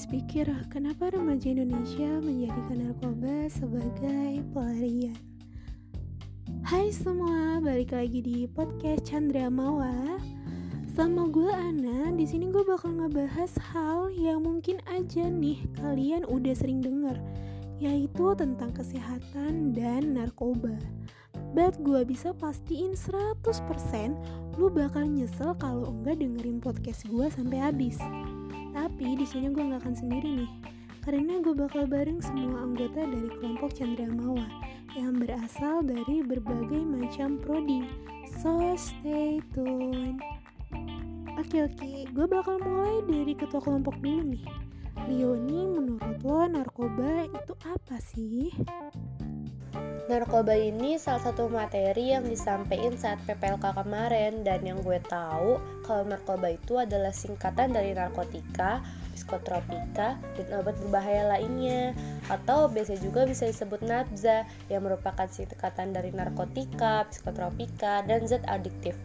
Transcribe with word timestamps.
habis 0.00 0.16
pikir 0.16 0.48
kenapa 0.72 1.12
remaja 1.12 1.52
Indonesia 1.52 2.24
menjadikan 2.24 2.88
narkoba 2.88 3.52
sebagai 3.52 4.40
pelarian. 4.48 5.20
Hai 6.64 6.88
semua, 6.88 7.60
balik 7.60 7.92
lagi 7.92 8.24
di 8.24 8.48
podcast 8.48 9.04
Chandra 9.04 9.52
Mawa. 9.52 10.16
Sama 10.96 11.28
gue 11.28 11.52
Ana, 11.52 12.16
di 12.16 12.24
sini 12.24 12.48
gue 12.48 12.64
bakal 12.64 12.96
ngebahas 12.96 13.52
hal 13.60 14.08
yang 14.16 14.40
mungkin 14.40 14.80
aja 14.88 15.28
nih 15.28 15.68
kalian 15.76 16.24
udah 16.24 16.56
sering 16.56 16.80
denger, 16.80 17.20
yaitu 17.76 18.32
tentang 18.40 18.72
kesehatan 18.72 19.76
dan 19.76 20.16
narkoba. 20.16 20.80
But 21.52 21.76
gue 21.84 22.08
bisa 22.08 22.32
pastiin 22.32 22.96
100% 22.96 23.44
lu 24.56 24.72
bakal 24.72 25.12
nyesel 25.12 25.52
kalau 25.60 25.92
enggak 25.92 26.24
dengerin 26.24 26.56
podcast 26.56 27.04
gue 27.04 27.28
sampai 27.28 27.60
habis. 27.60 28.00
Tapi 28.70 29.18
di 29.18 29.26
sini 29.26 29.50
gue 29.50 29.62
nggak 29.62 29.82
akan 29.82 29.96
sendiri 29.98 30.44
nih, 30.44 30.50
karena 31.02 31.42
gue 31.42 31.54
bakal 31.54 31.84
bareng 31.90 32.22
semua 32.22 32.64
anggota 32.64 33.02
dari 33.02 33.28
kelompok 33.38 33.74
Chandra 33.74 34.06
Mawa 34.08 34.46
yang 34.94 35.18
berasal 35.18 35.86
dari 35.86 36.22
berbagai 36.22 36.82
macam 36.82 37.38
prodi. 37.42 37.86
So 38.40 38.62
stay 38.78 39.42
tune. 39.54 40.18
Oke 41.38 41.66
oke, 41.66 41.92
gue 42.10 42.26
bakal 42.30 42.60
mulai 42.62 43.02
dari 43.08 43.32
ketua 43.34 43.58
kelompok 43.64 43.96
dulu 43.98 44.36
nih. 44.36 44.46
Leoni, 45.08 45.60
menurut 45.66 46.20
lo 46.22 46.44
narkoba 46.46 47.26
itu 47.26 47.54
apa 47.64 47.96
sih? 47.98 48.52
Narkoba 50.10 50.58
ini 50.58 50.98
salah 50.98 51.22
satu 51.22 51.46
materi 51.46 52.10
yang 52.10 52.26
disampaikan 52.26 52.98
saat 52.98 53.22
PPLK 53.30 53.62
kemarin 53.62 54.42
dan 54.42 54.58
yang 54.66 54.82
gue 54.82 54.98
tahu 55.06 55.62
kalau 55.86 56.02
narkoba 56.02 56.50
itu 56.50 56.82
adalah 56.82 57.14
singkatan 57.14 57.70
dari 57.70 57.94
narkotika, 57.94 58.82
psikotropika, 59.14 60.18
dan 60.34 60.46
obat 60.58 60.74
berbahaya 60.82 61.30
lainnya 61.30 61.94
atau 62.26 62.66
biasa 62.66 62.98
juga 62.98 63.22
bisa 63.22 63.46
disebut 63.46 63.86
nabza 63.86 64.42
yang 64.66 64.82
merupakan 64.82 65.30
singkatan 65.30 65.94
dari 65.94 66.10
narkotika, 66.10 67.06
psikotropika, 67.06 68.02
dan 68.02 68.26
zat 68.26 68.42
adiktif. 68.50 68.98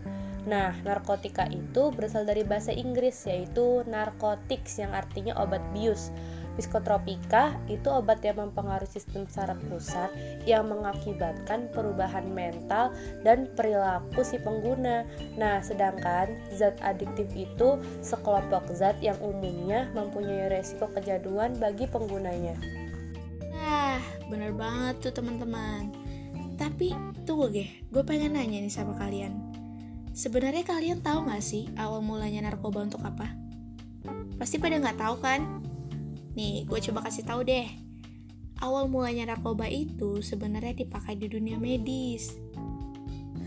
Nah, 0.49 0.73
narkotika 0.85 1.49
itu 1.49 1.89
berasal 1.93 2.25
dari 2.25 2.41
bahasa 2.41 2.73
Inggris 2.73 3.29
yaitu 3.29 3.85
narcotics 3.85 4.81
yang 4.81 4.89
artinya 4.93 5.37
obat 5.37 5.61
bius. 5.69 6.09
Psikotropika 6.55 7.59
itu 7.67 7.91
obat 7.91 8.23
yang 8.23 8.39
mempengaruhi 8.39 8.87
sistem 8.87 9.27
saraf 9.27 9.59
pusat 9.67 10.07
yang 10.47 10.71
mengakibatkan 10.71 11.67
perubahan 11.75 12.31
mental 12.31 12.95
dan 13.27 13.51
perilaku 13.59 14.23
si 14.23 14.39
pengguna. 14.39 15.03
Nah, 15.35 15.59
sedangkan 15.59 16.31
zat 16.55 16.79
adiktif 16.79 17.27
itu 17.35 17.75
sekelompok 17.99 18.71
zat 18.71 18.95
yang 19.03 19.19
umumnya 19.19 19.91
mempunyai 19.91 20.47
resiko 20.47 20.87
kejaduan 20.95 21.59
bagi 21.59 21.91
penggunanya. 21.91 22.55
Nah, 23.51 23.99
bener 24.31 24.55
banget 24.55 25.11
tuh 25.11 25.13
teman-teman. 25.19 25.91
Tapi 26.55 26.95
tunggu 27.27 27.51
deh, 27.51 27.67
gue 27.91 28.03
pengen 28.07 28.39
nanya 28.39 28.63
nih 28.63 28.71
sama 28.71 28.95
kalian. 28.95 29.35
Sebenarnya 30.15 30.63
kalian 30.63 31.03
tahu 31.03 31.27
gak 31.27 31.43
sih 31.43 31.67
awal 31.75 31.99
mulanya 31.99 32.47
narkoba 32.47 32.87
untuk 32.87 33.03
apa? 33.03 33.35
Pasti 34.39 34.55
pada 34.59 34.79
nggak 34.79 34.99
tahu 34.99 35.15
kan? 35.19 35.64
Nih, 36.35 36.67
gue 36.67 36.79
coba 36.91 37.07
kasih 37.07 37.23
tahu 37.23 37.47
deh. 37.47 37.67
Awal 38.59 38.87
mulanya 38.91 39.35
narkoba 39.35 39.67
itu 39.67 40.19
sebenarnya 40.19 40.75
dipakai 40.83 41.15
di 41.15 41.27
dunia 41.31 41.55
medis. 41.59 42.35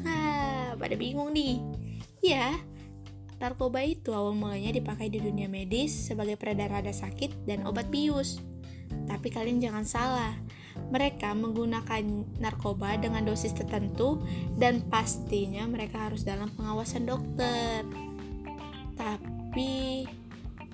Hah, 0.05 0.77
pada 0.77 0.97
bingung 0.97 1.33
nih. 1.33 1.61
Ya, 2.25 2.57
narkoba 3.39 3.85
itu 3.85 4.13
awal 4.13 4.33
mulanya 4.33 4.73
dipakai 4.73 5.13
di 5.13 5.21
dunia 5.21 5.47
medis 5.47 5.93
sebagai 5.93 6.41
peredar 6.41 6.73
rada 6.73 6.93
sakit 6.93 7.45
dan 7.45 7.69
obat 7.69 7.93
bius. 7.93 8.41
Tapi 9.09 9.29
kalian 9.29 9.61
jangan 9.61 9.85
salah, 9.85 10.33
mereka 10.89 11.33
menggunakan 11.37 12.05
narkoba 12.41 12.97
dengan 12.97 13.25
dosis 13.25 13.53
tertentu 13.53 14.21
dan 14.57 14.85
pastinya 14.89 15.65
mereka 15.69 16.09
harus 16.09 16.25
dalam 16.25 16.49
pengawasan 16.57 17.05
dokter. 17.05 17.85
Tapi 18.97 20.05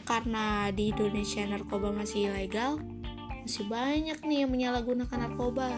karena 0.04 0.68
di 0.70 0.92
Indonesia 0.92 1.44
narkoba 1.48 1.92
masih 1.92 2.28
ilegal, 2.28 2.80
masih 3.44 3.64
banyak 3.68 4.20
nih 4.24 4.44
yang 4.44 4.50
menyalahgunakan 4.52 5.18
narkoba. 5.28 5.72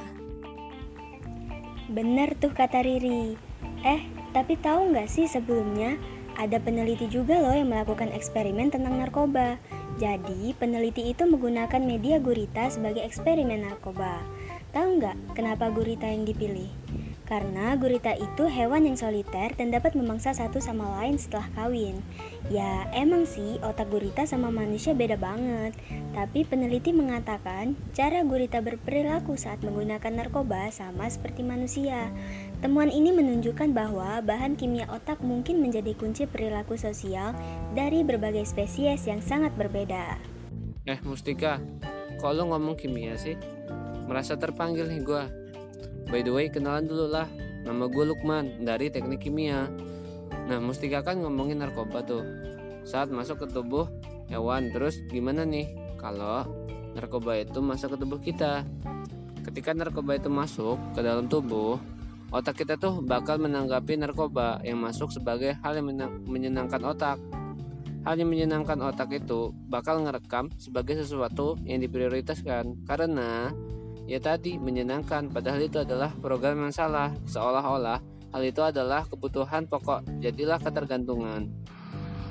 Bener 1.86 2.34
tuh 2.38 2.50
kata 2.50 2.82
Riri. 2.82 3.38
Eh, 3.86 4.02
tapi 4.34 4.58
tahu 4.58 4.90
nggak 4.90 5.06
sih 5.06 5.30
sebelumnya 5.30 5.94
ada 6.36 6.60
peneliti 6.60 7.08
juga 7.08 7.40
loh 7.40 7.54
yang 7.54 7.72
melakukan 7.72 8.12
eksperimen 8.12 8.68
tentang 8.68 9.00
narkoba. 9.00 9.56
Jadi, 9.96 10.52
peneliti 10.60 11.08
itu 11.08 11.24
menggunakan 11.24 11.80
media 11.80 12.20
gurita 12.20 12.68
sebagai 12.68 13.00
eksperimen 13.00 13.64
narkoba. 13.64 14.20
Tahu 14.76 15.00
nggak 15.00 15.16
kenapa 15.32 15.72
gurita 15.72 16.04
yang 16.04 16.28
dipilih? 16.28 16.68
Karena 17.26 17.74
gurita 17.74 18.14
itu 18.14 18.46
hewan 18.46 18.86
yang 18.86 18.94
soliter 18.94 19.50
dan 19.58 19.74
dapat 19.74 19.98
memangsa 19.98 20.30
satu 20.30 20.62
sama 20.62 20.86
lain 21.02 21.18
setelah 21.18 21.50
kawin. 21.58 21.98
Ya, 22.46 22.86
emang 22.94 23.26
sih 23.26 23.58
otak 23.66 23.90
gurita 23.90 24.22
sama 24.30 24.54
manusia 24.54 24.94
beda 24.94 25.18
banget. 25.18 25.74
Tapi 26.14 26.46
peneliti 26.46 26.94
mengatakan 26.94 27.74
cara 27.90 28.22
gurita 28.22 28.62
berperilaku 28.62 29.34
saat 29.34 29.58
menggunakan 29.66 30.22
narkoba 30.22 30.70
sama 30.70 31.10
seperti 31.10 31.42
manusia. 31.42 32.14
Temuan 32.62 32.94
ini 32.94 33.10
menunjukkan 33.10 33.74
bahwa 33.74 34.22
bahan 34.22 34.54
kimia 34.54 34.86
otak 34.86 35.18
mungkin 35.18 35.58
menjadi 35.58 35.98
kunci 35.98 36.30
perilaku 36.30 36.78
sosial 36.78 37.34
dari 37.74 38.06
berbagai 38.06 38.46
spesies 38.46 39.02
yang 39.10 39.18
sangat 39.18 39.50
berbeda. 39.58 40.14
Eh, 40.86 41.02
Mustika, 41.02 41.58
lo 42.22 42.42
ngomong 42.46 42.78
kimia 42.78 43.18
sih? 43.18 43.34
Merasa 44.06 44.38
terpanggil 44.38 44.86
nih 44.86 45.02
gua. 45.02 45.45
By 46.06 46.22
the 46.22 46.30
way, 46.30 46.46
kenalan 46.46 46.86
dulu 46.86 47.10
lah. 47.10 47.26
Nama 47.66 47.90
gue 47.90 48.04
Lukman 48.06 48.62
dari 48.62 48.94
teknik 48.94 49.26
kimia. 49.26 49.66
Nah, 50.46 50.62
Mustika 50.62 51.02
kan 51.02 51.18
ngomongin 51.18 51.58
narkoba 51.58 52.06
tuh. 52.06 52.22
Saat 52.86 53.10
masuk 53.10 53.42
ke 53.42 53.46
tubuh 53.50 53.90
hewan, 54.30 54.70
terus 54.70 55.02
gimana 55.10 55.42
nih 55.42 55.66
kalau 55.98 56.46
narkoba 56.94 57.42
itu 57.42 57.58
masuk 57.58 57.94
ke 57.94 57.96
tubuh 57.98 58.20
kita? 58.22 58.62
Ketika 59.42 59.74
narkoba 59.74 60.14
itu 60.14 60.30
masuk 60.30 60.78
ke 60.94 61.02
dalam 61.02 61.26
tubuh, 61.26 61.82
otak 62.30 62.62
kita 62.62 62.78
tuh 62.78 63.02
bakal 63.02 63.42
menanggapi 63.42 63.98
narkoba 63.98 64.62
yang 64.62 64.78
masuk 64.78 65.10
sebagai 65.10 65.58
hal 65.58 65.74
yang 65.74 65.90
menyenangkan 66.22 66.86
otak. 66.86 67.18
Hal 68.06 68.14
yang 68.14 68.30
menyenangkan 68.30 68.78
otak 68.78 69.10
itu 69.10 69.50
bakal 69.66 70.06
ngerekam 70.06 70.54
sebagai 70.54 71.02
sesuatu 71.02 71.58
yang 71.66 71.82
diprioritaskan 71.82 72.86
karena 72.86 73.50
Ya 74.06 74.22
tadi 74.22 74.56
menyenangkan 74.56 75.28
padahal 75.28 75.66
itu 75.66 75.82
adalah 75.82 76.14
program 76.16 76.64
yang 76.64 76.72
salah. 76.72 77.12
Seolah-olah 77.28 78.00
hal 78.32 78.42
itu 78.42 78.62
adalah 78.64 79.04
kebutuhan 79.04 79.68
pokok. 79.68 80.06
Jadilah 80.24 80.62
ketergantungan. 80.62 81.50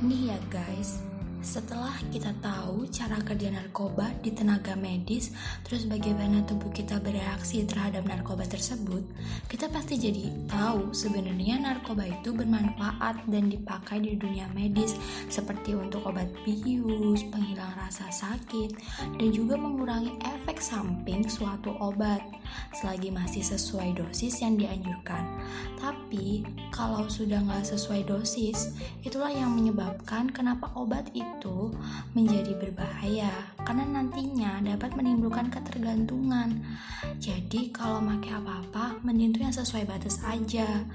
Nih 0.02 0.34
ya 0.34 0.40
guys 0.52 1.05
setelah 1.46 1.94
kita 2.10 2.34
tahu 2.42 2.90
cara 2.90 3.22
kerja 3.22 3.54
narkoba 3.54 4.10
di 4.26 4.34
tenaga 4.34 4.74
medis, 4.74 5.30
terus 5.62 5.86
bagaimana 5.86 6.42
tubuh 6.42 6.74
kita 6.74 6.98
bereaksi 6.98 7.62
terhadap 7.70 8.02
narkoba 8.02 8.50
tersebut, 8.50 9.06
kita 9.46 9.70
pasti 9.70 10.02
jadi 10.02 10.34
tahu 10.50 10.90
sebenarnya 10.90 11.62
narkoba 11.62 12.10
itu 12.10 12.34
bermanfaat 12.34 13.30
dan 13.30 13.54
dipakai 13.54 14.02
di 14.02 14.18
dunia 14.18 14.50
medis 14.58 14.98
seperti 15.30 15.78
untuk 15.78 16.10
obat 16.10 16.28
bius, 16.42 17.22
penghilang 17.30 17.78
rasa 17.78 18.10
sakit, 18.10 18.74
dan 19.22 19.30
juga 19.30 19.54
mengurangi 19.54 20.18
efek 20.26 20.58
samping 20.58 21.30
suatu 21.30 21.78
obat 21.78 22.26
selagi 22.74 23.14
masih 23.14 23.46
sesuai 23.46 23.94
dosis 24.02 24.42
yang 24.42 24.58
dianjurkan. 24.58 25.24
Tapi 25.78 26.42
kalau 26.74 27.06
sudah 27.06 27.38
nggak 27.46 27.70
sesuai 27.70 28.10
dosis, 28.10 28.74
itulah 29.06 29.30
yang 29.30 29.54
menyebabkan 29.54 30.34
kenapa 30.34 30.74
obat 30.74 31.06
itu 31.14 31.35
itu 31.36 31.76
menjadi 32.16 32.56
berbahaya 32.56 33.30
karena 33.68 33.84
nantinya 33.84 34.64
dapat 34.64 34.96
menimbulkan 34.96 35.52
ketergantungan. 35.52 36.64
Jadi 37.20 37.76
kalau 37.76 38.00
pakai 38.00 38.40
apa-apa 38.40 39.04
mending 39.04 39.36
tuh 39.36 39.44
yang 39.44 39.56
sesuai 39.56 39.84
batas 39.84 40.24
aja. 40.24 40.88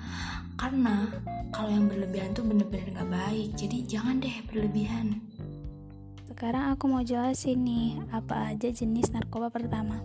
Karena 0.56 1.08
kalau 1.52 1.68
yang 1.72 1.88
berlebihan 1.88 2.32
tuh 2.32 2.44
bener-bener 2.44 2.92
gak 2.96 3.10
baik. 3.12 3.52
Jadi 3.56 3.84
jangan 3.84 4.20
deh 4.20 4.40
berlebihan. 4.48 5.20
Sekarang 6.28 6.72
aku 6.72 6.88
mau 6.88 7.04
jelasin 7.04 7.60
nih 7.68 8.00
apa 8.16 8.56
aja 8.56 8.72
jenis 8.72 9.12
narkoba 9.12 9.52
pertama. 9.52 10.00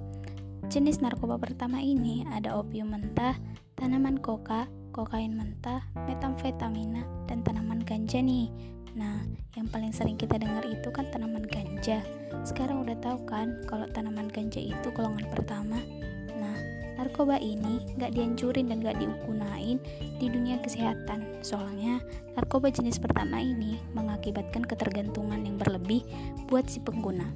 Jenis 0.68 1.00
narkoba 1.00 1.40
pertama 1.40 1.80
ini 1.80 2.28
ada 2.28 2.60
opium 2.60 2.92
mentah, 2.92 3.40
tanaman 3.80 4.20
koka, 4.20 4.68
kokain 4.92 5.32
mentah, 5.38 5.86
metamfetamina, 6.10 7.06
dan 7.30 7.46
tanaman 7.46 7.80
ganja 7.86 8.20
nih. 8.20 8.75
Nah, 8.96 9.28
yang 9.60 9.68
paling 9.68 9.92
sering 9.92 10.16
kita 10.16 10.40
dengar 10.40 10.64
itu 10.64 10.88
kan 10.88 11.12
tanaman 11.12 11.44
ganja. 11.44 12.00
Sekarang 12.48 12.88
udah 12.88 12.96
tahu 13.04 13.28
kan 13.28 13.60
kalau 13.68 13.84
tanaman 13.92 14.32
ganja 14.32 14.64
itu 14.64 14.88
golongan 14.96 15.28
pertama. 15.28 15.84
Nah, 16.32 16.58
narkoba 16.96 17.36
ini 17.36 17.84
gak 18.00 18.16
dianjurin 18.16 18.72
dan 18.72 18.80
gak 18.80 18.96
digunain 18.96 19.84
di 20.00 20.32
dunia 20.32 20.64
kesehatan. 20.64 21.44
Soalnya, 21.44 22.00
narkoba 22.40 22.72
jenis 22.72 22.96
pertama 22.96 23.44
ini 23.44 23.84
mengakibatkan 23.92 24.64
ketergantungan 24.64 25.44
yang 25.44 25.60
berlebih 25.60 26.08
buat 26.48 26.64
si 26.72 26.80
pengguna. 26.80 27.28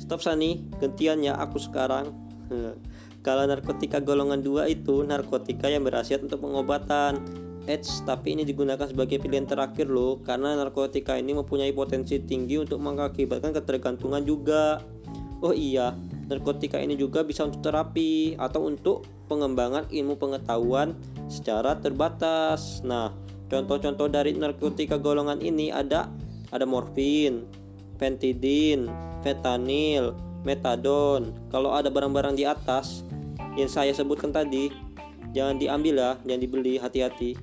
Stop 0.00 0.24
Sani, 0.24 0.64
gantiannya 0.80 1.36
aku 1.36 1.60
sekarang. 1.60 2.16
Kalau 3.28 3.44
narkotika 3.44 4.00
golongan 4.00 4.40
2 4.40 4.72
itu 4.72 5.04
narkotika 5.04 5.68
yang 5.68 5.84
berhasiat 5.84 6.24
untuk 6.24 6.48
pengobatan. 6.48 7.47
Eits, 7.68 8.00
tapi 8.08 8.32
ini 8.32 8.48
digunakan 8.48 8.88
sebagai 8.88 9.20
pilihan 9.20 9.44
terakhir 9.44 9.92
loh, 9.92 10.16
karena 10.24 10.56
narkotika 10.56 11.20
ini 11.20 11.36
mempunyai 11.36 11.68
potensi 11.76 12.16
tinggi 12.16 12.56
untuk 12.56 12.80
mengakibatkan 12.80 13.52
ketergantungan 13.52 14.24
juga. 14.24 14.80
Oh 15.44 15.52
iya, 15.52 15.92
narkotika 16.32 16.80
ini 16.80 16.96
juga 16.96 17.20
bisa 17.20 17.44
untuk 17.44 17.60
terapi 17.68 18.40
atau 18.40 18.66
untuk 18.66 19.04
pengembangan 19.28 19.84
ilmu 19.92 20.16
pengetahuan 20.16 20.96
secara 21.28 21.76
terbatas. 21.76 22.80
Nah, 22.82 23.12
contoh-contoh 23.52 24.08
dari 24.08 24.32
narkotika 24.32 24.96
golongan 24.96 25.38
ini 25.44 25.68
ada 25.68 26.08
ada 26.50 26.64
morfin, 26.64 27.44
pentidin, 28.00 28.88
fentanyl, 29.20 30.16
metadon. 30.48 31.36
Kalau 31.52 31.76
ada 31.76 31.92
barang-barang 31.92 32.40
di 32.40 32.48
atas 32.48 33.04
yang 33.60 33.68
saya 33.68 33.92
sebutkan 33.92 34.32
tadi, 34.32 34.70
jangan 35.36 35.56
diambil 35.60 35.94
ya, 35.96 36.10
jangan 36.24 36.42
dibeli, 36.42 36.74
hati-hati. 36.76 37.36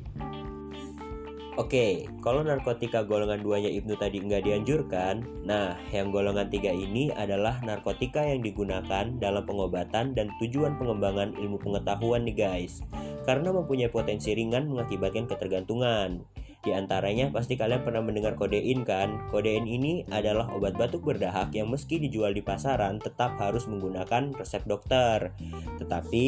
Oke, 1.55 2.03
kalau 2.19 2.43
narkotika 2.43 3.07
golongan 3.07 3.39
2-nya 3.39 3.71
Ibnu 3.71 3.95
tadi 3.95 4.19
nggak 4.19 4.43
dianjurkan, 4.43 5.23
nah 5.47 5.79
yang 5.95 6.11
golongan 6.11 6.51
3 6.51 6.67
ini 6.67 7.15
adalah 7.15 7.63
narkotika 7.63 8.27
yang 8.27 8.43
digunakan 8.43 9.07
dalam 9.23 9.47
pengobatan 9.47 10.11
dan 10.11 10.27
tujuan 10.43 10.75
pengembangan 10.75 11.31
ilmu 11.39 11.55
pengetahuan 11.63 12.27
nih 12.27 12.35
guys. 12.35 12.83
Karena 13.23 13.55
mempunyai 13.55 13.88
potensi 13.88 14.35
ringan 14.35 14.67
mengakibatkan 14.67 15.31
ketergantungan. 15.31 16.34
Di 16.65 16.73
antaranya 16.73 17.29
pasti 17.29 17.53
kalian 17.53 17.85
pernah 17.85 18.01
mendengar 18.01 18.33
kodein 18.33 18.81
kan? 18.81 19.29
Kodein 19.29 19.69
ini 19.69 20.01
adalah 20.09 20.50
obat 20.50 20.73
batuk 20.73 21.06
berdahak 21.06 21.53
yang 21.53 21.69
meski 21.69 22.01
dijual 22.01 22.33
di 22.33 22.41
pasaran 22.41 22.97
tetap 22.97 23.38
harus 23.38 23.69
menggunakan 23.69 24.33
resep 24.33 24.65
dokter. 24.65 25.29
Tetapi 25.77 26.25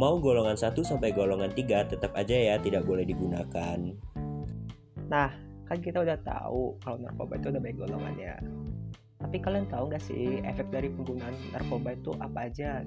mau 0.00 0.16
golongan 0.16 0.56
1 0.56 0.72
sampai 0.80 1.12
golongan 1.12 1.52
3 1.52 1.92
tetap 1.92 2.16
aja 2.16 2.32
ya 2.32 2.56
tidak 2.56 2.88
boleh 2.88 3.04
digunakan. 3.04 3.76
Nah, 5.12 5.30
kan 5.68 5.78
kita 5.84 6.00
udah 6.00 6.16
tahu 6.24 6.80
kalau 6.80 7.04
narkoba 7.04 7.36
itu 7.36 7.52
ada 7.52 7.60
banyak 7.60 7.76
golongannya. 7.76 8.34
Tapi 9.20 9.36
kalian 9.36 9.68
tahu 9.68 9.92
nggak 9.92 10.00
sih 10.00 10.40
efek 10.48 10.72
dari 10.72 10.88
penggunaan 10.96 11.36
narkoba 11.52 11.92
itu 11.92 12.16
apa 12.24 12.48
aja? 12.48 12.80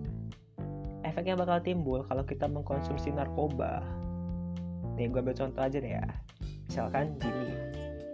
Efeknya 1.05 1.37
bakal 1.37 1.61
timbul 1.61 2.01
kalau 2.09 2.25
kita 2.25 2.49
mengkonsumsi 2.49 3.13
narkoba. 3.13 3.85
Nih, 4.97 5.13
gue 5.13 5.21
ambil 5.21 5.37
contoh 5.37 5.61
aja 5.61 5.77
deh 5.77 5.93
ya. 5.93 6.09
Misalkan 6.67 7.15
Jimmy. 7.19 7.51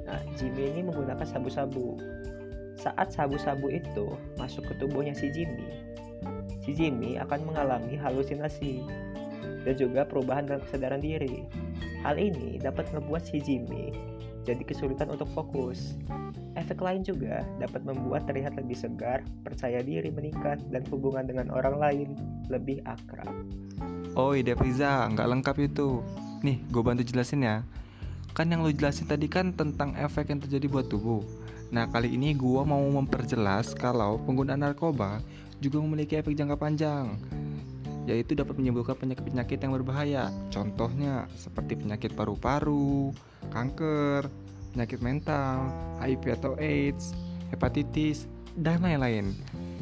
Nah, 0.08 0.22
Jimmy 0.38 0.64
ini 0.74 0.82
menggunakan 0.86 1.26
sabu-sabu. 1.26 1.98
Saat 2.78 3.14
sabu-sabu 3.14 3.70
itu 3.70 4.18
masuk 4.36 4.66
ke 4.68 4.74
tubuhnya 4.82 5.16
si 5.16 5.32
Jimmy, 5.32 5.72
si 6.66 6.76
Jimmy 6.76 7.16
akan 7.22 7.48
mengalami 7.48 7.96
halusinasi 7.96 8.84
dan 9.64 9.76
juga 9.80 10.04
perubahan 10.04 10.50
dalam 10.50 10.62
kesadaran 10.68 11.00
diri. 11.00 11.48
Hal 12.04 12.20
ini 12.20 12.60
dapat 12.60 12.92
membuat 12.92 13.24
si 13.24 13.40
Jimmy 13.40 13.96
jadi 14.44 14.60
kesulitan 14.68 15.08
untuk 15.08 15.32
fokus. 15.32 15.96
Efek 16.60 16.84
lain 16.84 17.02
juga 17.02 17.48
dapat 17.58 17.82
membuat 17.88 18.28
terlihat 18.30 18.60
lebih 18.60 18.76
segar, 18.76 19.24
percaya 19.42 19.80
diri 19.82 20.12
meningkat, 20.12 20.60
dan 20.70 20.84
hubungan 20.92 21.26
dengan 21.26 21.48
orang 21.50 21.80
lain 21.80 22.10
lebih 22.52 22.84
akrab. 22.84 23.32
Oh 24.14 24.36
ide 24.38 24.54
Priza, 24.54 25.10
nggak 25.10 25.28
lengkap 25.32 25.56
itu. 25.64 26.04
Nih, 26.44 26.60
gue 26.70 26.84
bantu 26.84 27.02
jelasin 27.08 27.42
ya. 27.42 27.58
Kan 28.34 28.50
yang 28.50 28.66
lo 28.66 28.74
jelasin 28.74 29.06
tadi 29.06 29.30
kan 29.30 29.54
tentang 29.54 29.94
efek 29.94 30.34
yang 30.34 30.42
terjadi 30.42 30.66
buat 30.66 30.90
tubuh. 30.90 31.22
Nah, 31.70 31.86
kali 31.90 32.18
ini 32.18 32.34
gue 32.34 32.62
mau 32.66 32.82
memperjelas 32.82 33.78
kalau 33.78 34.18
penggunaan 34.26 34.62
narkoba 34.62 35.22
juga 35.62 35.78
memiliki 35.82 36.18
efek 36.18 36.34
jangka 36.34 36.58
panjang 36.58 37.14
yaitu 38.04 38.36
dapat 38.36 38.60
menimbulkan 38.60 39.00
penyakit-penyakit 39.00 39.64
yang 39.64 39.74
berbahaya. 39.80 40.28
Contohnya 40.52 41.24
seperti 41.40 41.80
penyakit 41.80 42.12
paru-paru, 42.20 43.16
kanker, 43.48 44.28
penyakit 44.76 45.00
mental, 45.00 45.72
HIV 46.04 46.24
atau 46.36 46.52
AIDS, 46.60 47.16
hepatitis, 47.48 48.28
dan 48.60 48.84
lain-lain. 48.84 49.32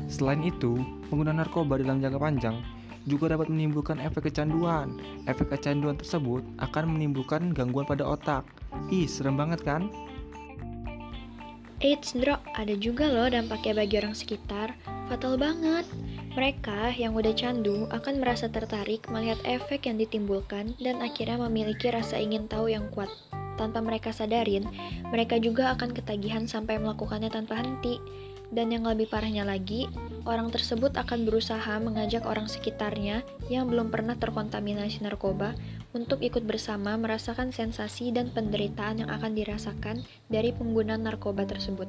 Selain 0.06 0.44
itu, 0.46 0.78
penggunaan 1.10 1.42
narkoba 1.42 1.82
dalam 1.82 1.98
jangka 1.98 2.20
panjang 2.22 2.56
juga 3.10 3.34
dapat 3.34 3.50
menimbulkan 3.50 3.98
efek 4.02 4.30
kecanduan. 4.30 4.98
Efek 5.26 5.50
kecanduan 5.50 5.98
tersebut 5.98 6.46
akan 6.62 6.98
menimbulkan 6.98 7.54
gangguan 7.54 7.88
pada 7.88 8.06
otak. 8.06 8.46
Ih, 8.94 9.10
serem 9.10 9.38
banget 9.38 9.62
kan? 9.66 9.90
Eits, 11.82 12.14
Dro, 12.14 12.38
ada 12.54 12.78
juga 12.78 13.10
loh 13.10 13.26
dampaknya 13.26 13.82
bagi 13.82 13.98
orang 13.98 14.14
sekitar. 14.14 14.78
Fatal 15.10 15.34
banget. 15.34 15.82
Mereka 16.38 16.94
yang 16.94 17.18
udah 17.18 17.34
candu 17.34 17.90
akan 17.90 18.22
merasa 18.22 18.46
tertarik 18.54 19.10
melihat 19.10 19.42
efek 19.50 19.90
yang 19.90 19.98
ditimbulkan 19.98 20.78
dan 20.78 21.02
akhirnya 21.02 21.42
memiliki 21.42 21.90
rasa 21.90 22.22
ingin 22.22 22.46
tahu 22.46 22.70
yang 22.70 22.86
kuat. 22.94 23.10
Tanpa 23.58 23.82
mereka 23.82 24.14
sadarin, 24.14 24.64
mereka 25.10 25.42
juga 25.42 25.74
akan 25.74 25.92
ketagihan 25.98 26.46
sampai 26.46 26.78
melakukannya 26.78 27.34
tanpa 27.34 27.58
henti. 27.58 27.98
Dan 28.52 28.68
yang 28.68 28.84
lebih 28.84 29.08
parahnya 29.08 29.48
lagi, 29.48 29.88
orang 30.28 30.52
tersebut 30.52 31.00
akan 31.00 31.24
berusaha 31.24 31.80
mengajak 31.80 32.28
orang 32.28 32.52
sekitarnya 32.52 33.24
yang 33.48 33.72
belum 33.72 33.88
pernah 33.88 34.20
terkontaminasi 34.20 35.08
narkoba 35.08 35.56
untuk 35.96 36.20
ikut 36.20 36.44
bersama 36.44 37.00
merasakan 37.00 37.56
sensasi 37.56 38.12
dan 38.12 38.28
penderitaan 38.36 39.08
yang 39.08 39.10
akan 39.10 39.40
dirasakan 39.40 40.04
dari 40.28 40.52
pengguna 40.52 41.00
narkoba 41.00 41.48
tersebut. 41.48 41.88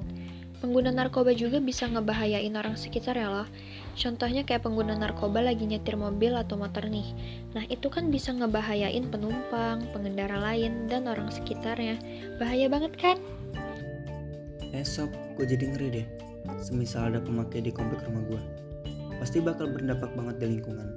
Pengguna 0.62 0.94
narkoba 0.94 1.34
juga 1.34 1.58
bisa 1.58 1.90
ngebahayain 1.90 2.54
orang 2.54 2.78
sekitar 2.78 3.18
ya 3.18 3.26
loh. 3.26 3.50
Contohnya 3.98 4.46
kayak 4.46 4.62
pengguna 4.62 4.94
narkoba 4.94 5.42
lagi 5.42 5.66
nyetir 5.66 5.98
mobil 5.98 6.38
atau 6.38 6.54
motor 6.54 6.86
nih. 6.86 7.10
Nah 7.58 7.66
itu 7.66 7.90
kan 7.90 8.14
bisa 8.14 8.30
ngebahayain 8.30 9.10
penumpang, 9.10 9.82
pengendara 9.90 10.38
lain, 10.38 10.86
dan 10.86 11.10
orang 11.10 11.26
sekitarnya. 11.34 11.98
Bahaya 12.38 12.70
banget 12.70 12.94
kan? 12.94 13.18
Esok 14.70 15.10
gue 15.34 15.46
jadi 15.58 15.64
ngeri 15.74 15.88
deh 15.90 16.31
semisal 16.62 17.12
ada 17.12 17.20
pemakai 17.22 17.62
di 17.62 17.70
komplek 17.74 18.02
rumah 18.06 18.24
gue. 18.28 18.42
Pasti 19.22 19.38
bakal 19.38 19.70
berdampak 19.70 20.10
banget 20.18 20.42
di 20.42 20.46
lingkungan. 20.58 20.88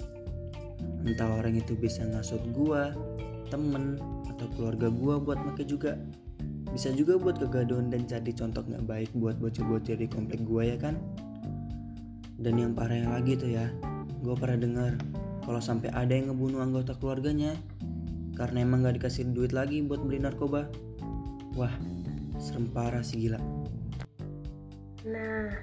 Entah 1.05 1.29
orang 1.37 1.57
itu 1.57 1.77
bisa 1.77 2.01
ngasut 2.01 2.41
gue, 2.53 2.83
temen, 3.53 4.01
atau 4.29 4.49
keluarga 4.57 4.89
gue 4.89 5.15
buat 5.21 5.37
pakai 5.53 5.65
juga. 5.69 5.93
Bisa 6.73 6.91
juga 6.91 7.15
buat 7.15 7.37
kegaduhan 7.37 7.93
dan 7.93 8.09
jadi 8.09 8.33
contoh 8.35 8.65
nggak 8.65 8.83
baik 8.83 9.09
buat 9.15 9.37
bocil-bocil 9.37 10.01
di 10.01 10.09
komplek 10.09 10.43
gue 10.43 10.75
ya 10.75 10.77
kan? 10.81 10.97
Dan 12.41 12.59
yang 12.59 12.71
parahnya 12.75 13.15
lagi 13.15 13.37
tuh 13.39 13.53
ya, 13.53 13.69
gue 14.25 14.35
pernah 14.35 14.59
dengar 14.59 14.91
kalau 15.45 15.61
sampai 15.61 15.93
ada 15.93 16.11
yang 16.11 16.33
ngebunuh 16.33 16.59
anggota 16.65 16.97
keluarganya 16.97 17.53
karena 18.35 18.67
emang 18.67 18.83
gak 18.83 18.99
dikasih 18.99 19.31
duit 19.31 19.55
lagi 19.55 19.79
buat 19.79 20.03
beli 20.03 20.19
narkoba. 20.19 20.67
Wah, 21.55 21.71
serem 22.35 22.67
parah 22.67 22.99
sih 22.99 23.29
gila. 23.29 23.39
Nah, 25.05 25.53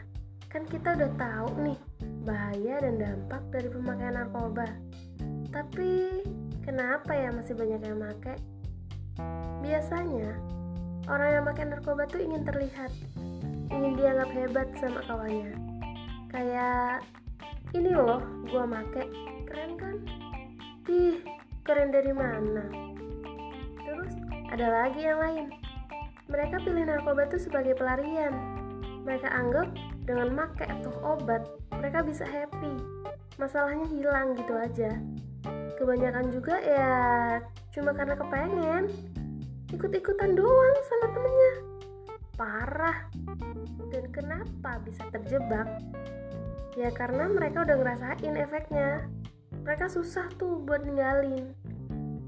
kan 0.46 0.62
kita 0.70 0.94
udah 0.94 1.10
tahu 1.18 1.50
nih 1.66 1.78
bahaya 2.22 2.78
dan 2.78 2.94
dampak 2.94 3.42
dari 3.50 3.66
pemakaian 3.66 4.14
narkoba. 4.14 4.70
Tapi 5.50 6.22
kenapa 6.62 7.10
ya 7.10 7.34
masih 7.34 7.58
banyak 7.58 7.82
yang 7.82 7.98
make? 7.98 8.38
Biasanya 9.58 10.38
orang 11.10 11.28
yang 11.34 11.44
pakai 11.50 11.64
narkoba 11.74 12.06
tuh 12.06 12.22
ingin 12.22 12.46
terlihat, 12.46 12.94
ingin 13.74 13.98
dianggap 13.98 14.30
hebat 14.30 14.68
sama 14.78 15.02
kawannya. 15.10 15.58
Kayak 16.30 17.02
ini 17.74 17.90
loh, 17.98 18.22
gua 18.46 18.62
make, 18.62 19.10
keren 19.50 19.74
kan? 19.74 19.96
Ih, 20.86 21.18
keren 21.66 21.90
dari 21.90 22.14
mana? 22.14 22.70
Terus 23.82 24.14
ada 24.54 24.86
lagi 24.86 25.02
yang 25.02 25.18
lain. 25.18 25.46
Mereka 26.30 26.62
pilih 26.62 26.86
narkoba 26.86 27.26
tuh 27.26 27.42
sebagai 27.42 27.74
pelarian, 27.74 28.32
mereka 29.02 29.28
anggap 29.34 29.68
dengan 30.06 30.34
make 30.34 30.66
atau 30.66 30.90
obat 31.02 31.42
mereka 31.74 32.02
bisa 32.06 32.22
happy. 32.22 32.78
Masalahnya 33.38 33.86
hilang 33.90 34.38
gitu 34.38 34.54
aja. 34.54 34.90
Kebanyakan 35.78 36.30
juga 36.30 36.62
ya 36.62 36.92
cuma 37.74 37.90
karena 37.90 38.14
kepengen. 38.14 38.84
Ikut-ikutan 39.72 40.38
doang 40.38 40.76
sama 40.86 41.06
temennya. 41.10 41.52
Parah. 42.38 42.98
Dan 43.90 44.04
kenapa 44.14 44.78
bisa 44.86 45.02
terjebak? 45.10 45.66
Ya 46.78 46.92
karena 46.94 47.26
mereka 47.26 47.66
udah 47.66 47.76
ngerasain 47.82 48.34
efeknya. 48.36 49.10
Mereka 49.66 49.90
susah 49.90 50.30
tuh 50.38 50.62
buat 50.62 50.86
ninggalin. 50.86 51.50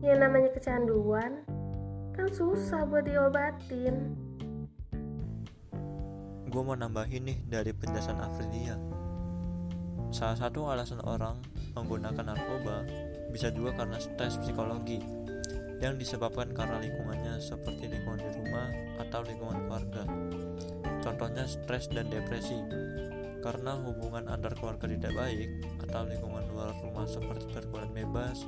Yang 0.02 0.18
namanya 0.18 0.50
kecanduan. 0.56 1.46
Kan 2.16 2.26
susah 2.32 2.86
buat 2.88 3.06
diobatin 3.06 4.18
gue 6.54 6.62
mau 6.62 6.78
nambahin 6.78 7.26
nih 7.26 7.38
dari 7.50 7.74
penjelasan 7.74 8.14
Afridia. 8.22 8.78
Salah 10.14 10.38
satu 10.38 10.70
alasan 10.70 11.02
orang 11.02 11.34
menggunakan 11.74 12.22
narkoba 12.22 12.86
bisa 13.34 13.50
juga 13.50 13.74
karena 13.82 13.98
stres 13.98 14.38
psikologi 14.38 15.02
yang 15.82 15.98
disebabkan 15.98 16.54
karena 16.54 16.78
lingkungannya 16.78 17.42
seperti 17.42 17.90
lingkungan 17.90 18.22
di 18.22 18.30
rumah 18.38 18.70
atau 19.02 19.26
lingkungan 19.26 19.66
keluarga. 19.66 20.06
Contohnya 21.02 21.42
stres 21.50 21.90
dan 21.90 22.06
depresi. 22.06 22.62
Karena 23.42 23.74
hubungan 23.74 24.30
antar 24.30 24.54
keluarga 24.54 24.86
tidak 24.86 25.10
baik 25.10 25.50
atau 25.90 26.06
lingkungan 26.06 26.46
luar 26.54 26.70
rumah 26.86 27.04
seperti 27.04 27.50
pergaulan 27.50 27.90
bebas, 27.90 28.46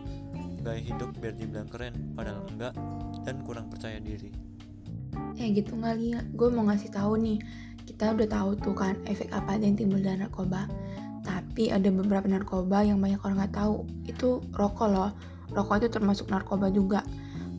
gaya 0.62 0.78
hidup 0.78 1.10
biar 1.18 1.34
dibilang 1.34 1.66
keren 1.66 2.14
padahal 2.14 2.46
enggak 2.54 2.72
dan 3.26 3.42
kurang 3.42 3.66
percaya 3.66 3.98
diri. 3.98 4.30
Eh 5.36 5.52
gitu 5.52 5.76
kali 5.76 6.16
ya, 6.16 6.24
gue 6.24 6.48
mau 6.48 6.64
ngasih 6.64 6.88
tahu 6.96 7.20
nih, 7.20 7.38
kita 7.86 8.12
udah 8.12 8.28
tahu 8.28 8.50
tuh 8.58 8.74
kan 8.74 8.98
efek 9.06 9.30
apa 9.32 9.56
aja 9.56 9.64
yang 9.64 9.78
timbul 9.78 10.02
dari 10.02 10.20
narkoba. 10.20 10.66
Tapi 11.22 11.70
ada 11.70 11.88
beberapa 11.90 12.26
narkoba 12.26 12.86
yang 12.86 12.98
banyak 13.02 13.18
orang 13.22 13.46
nggak 13.46 13.54
tahu, 13.54 13.86
itu 14.06 14.42
rokok 14.54 14.88
loh. 14.90 15.10
Rokok 15.54 15.86
itu 15.86 15.88
termasuk 15.90 16.26
narkoba 16.28 16.70
juga 16.70 17.06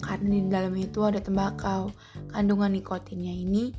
karena 0.03 0.37
di 0.37 0.41
dalamnya 0.47 0.85
itu 0.85 0.99
ada 1.03 1.19
tembakau. 1.19 1.89
Kandungan 2.31 2.75
nikotinnya 2.75 3.33
ini 3.33 3.73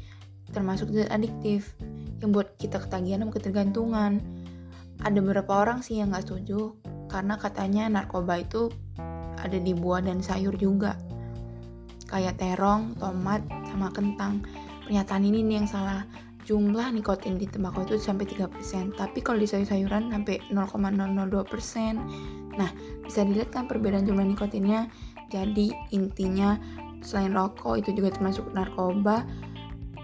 termasuk 0.51 0.91
zat 0.97 1.13
adiktif 1.13 1.77
yang 2.19 2.33
buat 2.35 2.57
kita 2.59 2.83
ketagihan 2.83 3.23
dan 3.23 3.31
ketergantungan. 3.31 4.13
Ada 4.99 5.19
beberapa 5.23 5.63
orang 5.63 5.87
sih 5.87 6.03
yang 6.03 6.11
nggak 6.11 6.27
setuju 6.27 6.75
karena 7.07 7.39
katanya 7.39 7.87
narkoba 7.87 8.43
itu 8.43 8.73
ada 9.39 9.55
di 9.55 9.73
buah 9.73 10.03
dan 10.03 10.19
sayur 10.19 10.59
juga. 10.59 10.99
Kayak 12.09 12.41
terong, 12.41 12.97
tomat, 12.97 13.45
sama 13.69 13.93
kentang. 13.93 14.43
Pernyataan 14.89 15.23
ini 15.29 15.45
nih 15.45 15.57
yang 15.63 15.69
salah. 15.69 16.03
Jumlah 16.49 16.97
nikotin 16.97 17.37
di 17.37 17.45
tembakau 17.45 17.85
itu 17.85 18.01
sampai 18.01 18.25
3%, 18.25 18.97
tapi 18.97 19.21
kalau 19.21 19.37
di 19.37 19.45
sayur-sayuran 19.45 20.09
sampai 20.09 20.41
0,002%. 20.49 22.57
Nah, 22.57 22.73
bisa 23.05 23.21
dilihat 23.29 23.53
kan 23.53 23.69
perbedaan 23.69 24.09
jumlah 24.09 24.25
nikotinnya 24.25 24.89
jadi 25.29 25.77
intinya 25.93 26.57
selain 27.05 27.37
rokok 27.37 27.85
itu 27.85 27.93
juga 27.93 28.17
termasuk 28.17 28.49
narkoba 28.57 29.29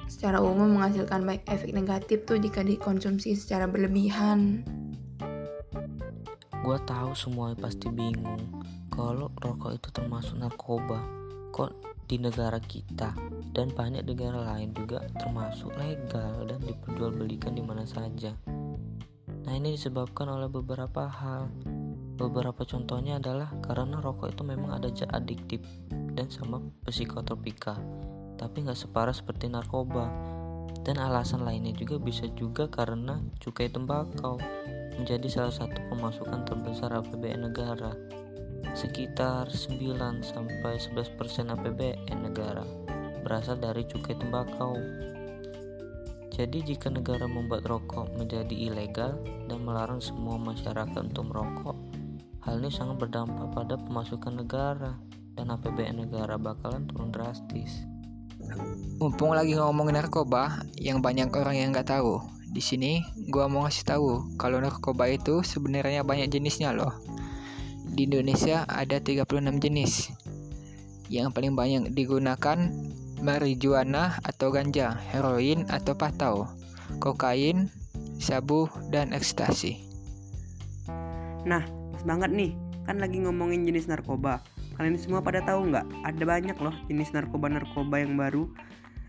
secara 0.04 0.38
umum 0.38 0.76
menghasilkan 0.76 1.24
baik 1.24 1.42
efek 1.48 1.72
negatif 1.72 2.28
tuh 2.28 2.36
jika 2.36 2.60
dikonsumsi 2.60 3.32
secara 3.34 3.64
berlebihan. 3.64 4.62
Gue 6.60 6.78
tahu 6.84 7.16
semua 7.16 7.56
pasti 7.56 7.88
bingung 7.88 8.40
kalau 8.92 9.32
rokok 9.40 9.80
itu 9.80 9.88
termasuk 9.92 10.36
narkoba. 10.36 11.00
Kok 11.56 11.93
di 12.04 12.20
negara 12.20 12.60
kita 12.60 13.16
dan 13.54 13.72
banyak 13.72 14.04
negara 14.04 14.54
lain 14.54 14.76
juga 14.76 15.04
termasuk 15.16 15.72
legal 15.76 16.44
dan 16.44 16.60
diperjualbelikan 16.62 17.56
di 17.56 17.62
mana 17.64 17.88
saja. 17.88 18.36
Nah 19.44 19.52
ini 19.52 19.76
disebabkan 19.76 20.28
oleh 20.28 20.48
beberapa 20.48 21.08
hal 21.08 21.52
Beberapa 22.14 22.62
contohnya 22.62 23.18
adalah 23.18 23.50
karena 23.58 23.98
rokok 23.98 24.38
itu 24.38 24.46
memang 24.46 24.78
ada 24.78 24.86
zat 24.94 25.10
adiktif 25.10 25.66
dan 26.14 26.30
sama 26.30 26.62
psikotropika, 26.86 27.74
tapi 28.38 28.62
nggak 28.62 28.78
separah 28.78 29.10
seperti 29.10 29.50
narkoba. 29.50 30.06
Dan 30.86 31.02
alasan 31.02 31.42
lainnya 31.42 31.74
juga 31.74 31.98
bisa 31.98 32.30
juga 32.38 32.70
karena 32.70 33.18
cukai 33.42 33.66
tembakau 33.66 34.38
menjadi 34.94 35.26
salah 35.26 35.54
satu 35.54 35.74
pemasukan 35.90 36.46
terbesar 36.46 36.94
APBN 36.94 37.50
negara. 37.50 37.90
Sekitar 38.74 39.48
9 39.48 39.78
sampai 40.20 40.74
11% 40.76 41.54
APBN 41.54 42.18
negara 42.20 42.66
berasal 43.22 43.56
dari 43.56 43.86
cukai 43.88 44.18
tembakau. 44.18 44.76
Jadi 46.34 46.66
jika 46.66 46.90
negara 46.90 47.24
membuat 47.30 47.64
rokok 47.64 48.10
menjadi 48.18 48.52
ilegal 48.52 49.16
dan 49.46 49.62
melarang 49.62 50.02
semua 50.02 50.34
masyarakat 50.36 50.98
untuk 50.98 51.30
merokok, 51.30 51.78
Hal 52.44 52.60
ini 52.60 52.68
sangat 52.68 53.00
berdampak 53.00 53.56
pada 53.56 53.80
pemasukan 53.80 54.44
negara 54.44 55.00
dan 55.32 55.48
APBN 55.48 56.04
negara 56.04 56.36
bakalan 56.36 56.84
turun 56.84 57.08
drastis. 57.08 57.88
Mumpung 59.00 59.32
lagi 59.32 59.56
ngomongin 59.56 59.96
narkoba, 59.96 60.60
yang 60.76 61.00
banyak 61.00 61.32
orang 61.32 61.56
yang 61.56 61.72
nggak 61.72 61.88
tahu. 61.88 62.20
Di 62.52 62.60
sini, 62.60 63.00
gua 63.32 63.48
mau 63.48 63.64
ngasih 63.64 63.88
tahu 63.88 64.36
kalau 64.36 64.60
narkoba 64.60 65.08
itu 65.08 65.40
sebenarnya 65.40 66.04
banyak 66.04 66.28
jenisnya 66.28 66.76
loh. 66.76 66.92
Di 67.84 68.08
Indonesia 68.08 68.64
ada 68.64 68.96
36 68.96 69.60
jenis. 69.60 70.08
Yang 71.12 71.28
paling 71.36 71.52
banyak 71.52 71.92
digunakan 71.92 72.58
marijuana 73.20 74.16
atau 74.24 74.48
ganja, 74.48 74.96
heroin 75.12 75.68
atau 75.68 75.92
patau, 75.92 76.48
kokain, 77.00 77.68
sabu, 78.16 78.68
dan 78.88 79.12
ekstasi. 79.12 79.84
Nah, 81.44 81.64
banget 82.08 82.32
nih, 82.32 82.52
kan 82.88 83.00
lagi 83.00 83.20
ngomongin 83.20 83.68
jenis 83.68 83.88
narkoba. 83.88 84.40
Kalian 84.74 84.98
semua 84.98 85.22
pada 85.22 85.44
tahu 85.44 85.70
nggak? 85.70 85.86
Ada 86.02 86.24
banyak 86.24 86.56
loh 86.58 86.74
jenis 86.90 87.14
narkoba-narkoba 87.14 88.00
yang 88.00 88.16
baru. 88.18 88.48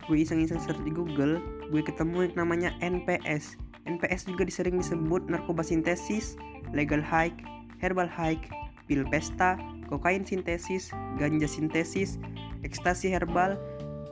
Gue 0.06 0.22
iseng-iseng 0.22 0.62
search 0.62 0.78
di 0.86 0.94
Google, 0.94 1.42
gue 1.74 1.82
ketemu 1.82 2.30
yang 2.30 2.46
namanya 2.46 2.70
NPS. 2.84 3.58
NPS 3.90 4.30
juga 4.30 4.46
disering 4.46 4.78
disebut 4.78 5.26
narkoba 5.26 5.66
sintesis, 5.66 6.38
legal 6.74 7.02
high, 7.02 7.34
herbal 7.82 8.06
high, 8.06 8.38
pil 8.86 9.06
pesta, 9.10 9.58
kokain 9.90 10.26
sintesis, 10.26 10.90
ganja 11.18 11.46
sintesis, 11.46 12.18
ekstasi 12.66 13.14
herbal, 13.14 13.58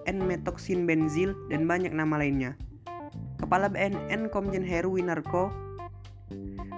N-metoksin 0.04 0.84
benzil, 0.84 1.32
dan 1.48 1.64
banyak 1.64 1.96
nama 1.96 2.20
lainnya. 2.20 2.60
Kepala 3.40 3.72
BNN 3.72 4.28
Komjen 4.32 4.64
Heru 4.64 5.00
Winarko 5.00 5.52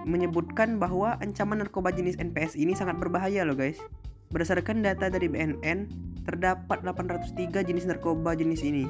menyebutkan 0.05 0.77
bahwa 0.77 1.17
ancaman 1.19 1.65
narkoba 1.65 1.89
jenis 1.89 2.13
NPS 2.21 2.53
ini 2.53 2.77
sangat 2.77 3.01
berbahaya 3.01 3.41
loh 3.41 3.57
guys. 3.57 3.81
Berdasarkan 4.29 4.85
data 4.85 5.09
dari 5.09 5.25
BNN, 5.25 5.89
terdapat 6.25 6.85
803 6.85 7.65
jenis 7.65 7.89
narkoba 7.89 8.37
jenis 8.37 8.61
ini. 8.61 8.85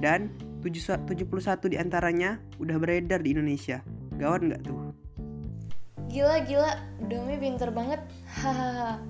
Dan 0.00 0.32
71 0.64 1.04
di 1.72 1.76
antaranya 1.76 2.40
udah 2.60 2.76
beredar 2.80 3.20
di 3.20 3.32
Indonesia. 3.36 3.80
Gawat 4.16 4.40
nggak 4.44 4.60
tuh? 4.64 4.85
Gila, 6.10 6.42
gila. 6.46 6.72
Domi 7.06 7.36
pinter 7.36 7.70
banget. 7.74 8.00
Hahaha. 8.26 9.00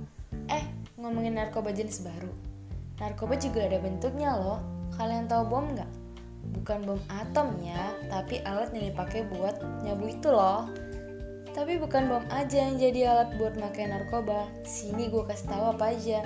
eh, 0.53 0.65
ngomongin 0.97 1.37
narkoba 1.37 1.71
jenis 1.75 2.03
baru. 2.03 2.33
Narkoba 2.97 3.37
juga 3.37 3.69
ada 3.69 3.79
bentuknya 3.83 4.37
loh. 4.37 4.61
Kalian 4.97 5.29
tahu 5.29 5.45
bom 5.47 5.67
nggak? 5.76 5.91
Bukan 6.57 6.87
bom 6.87 7.00
atom 7.11 7.59
ya, 7.61 7.93
tapi 8.09 8.41
alat 8.47 8.71
yang 8.73 8.95
dipakai 8.95 9.26
buat 9.29 9.61
nyabu 9.83 10.09
itu 10.09 10.31
loh. 10.31 10.71
Tapi 11.53 11.81
bukan 11.81 12.09
bom 12.09 12.25
aja 12.33 12.69
yang 12.69 12.76
jadi 12.81 13.00
alat 13.12 13.37
buat 13.37 13.59
makai 13.61 13.88
narkoba. 13.91 14.49
Sini 14.65 15.09
gue 15.11 15.25
kasih 15.26 15.53
tahu 15.53 15.65
apa 15.76 15.93
aja. 15.93 16.21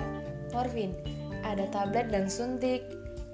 Morfin, 0.55 0.95
ada 1.43 1.67
tablet 1.71 2.11
dan 2.11 2.27
suntik. 2.31 2.83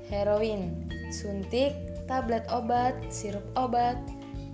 Heroin, 0.08 0.88
suntik, 1.12 1.75
tablet 2.08 2.48
obat, 2.48 2.96
sirup 3.12 3.44
obat. 3.60 4.00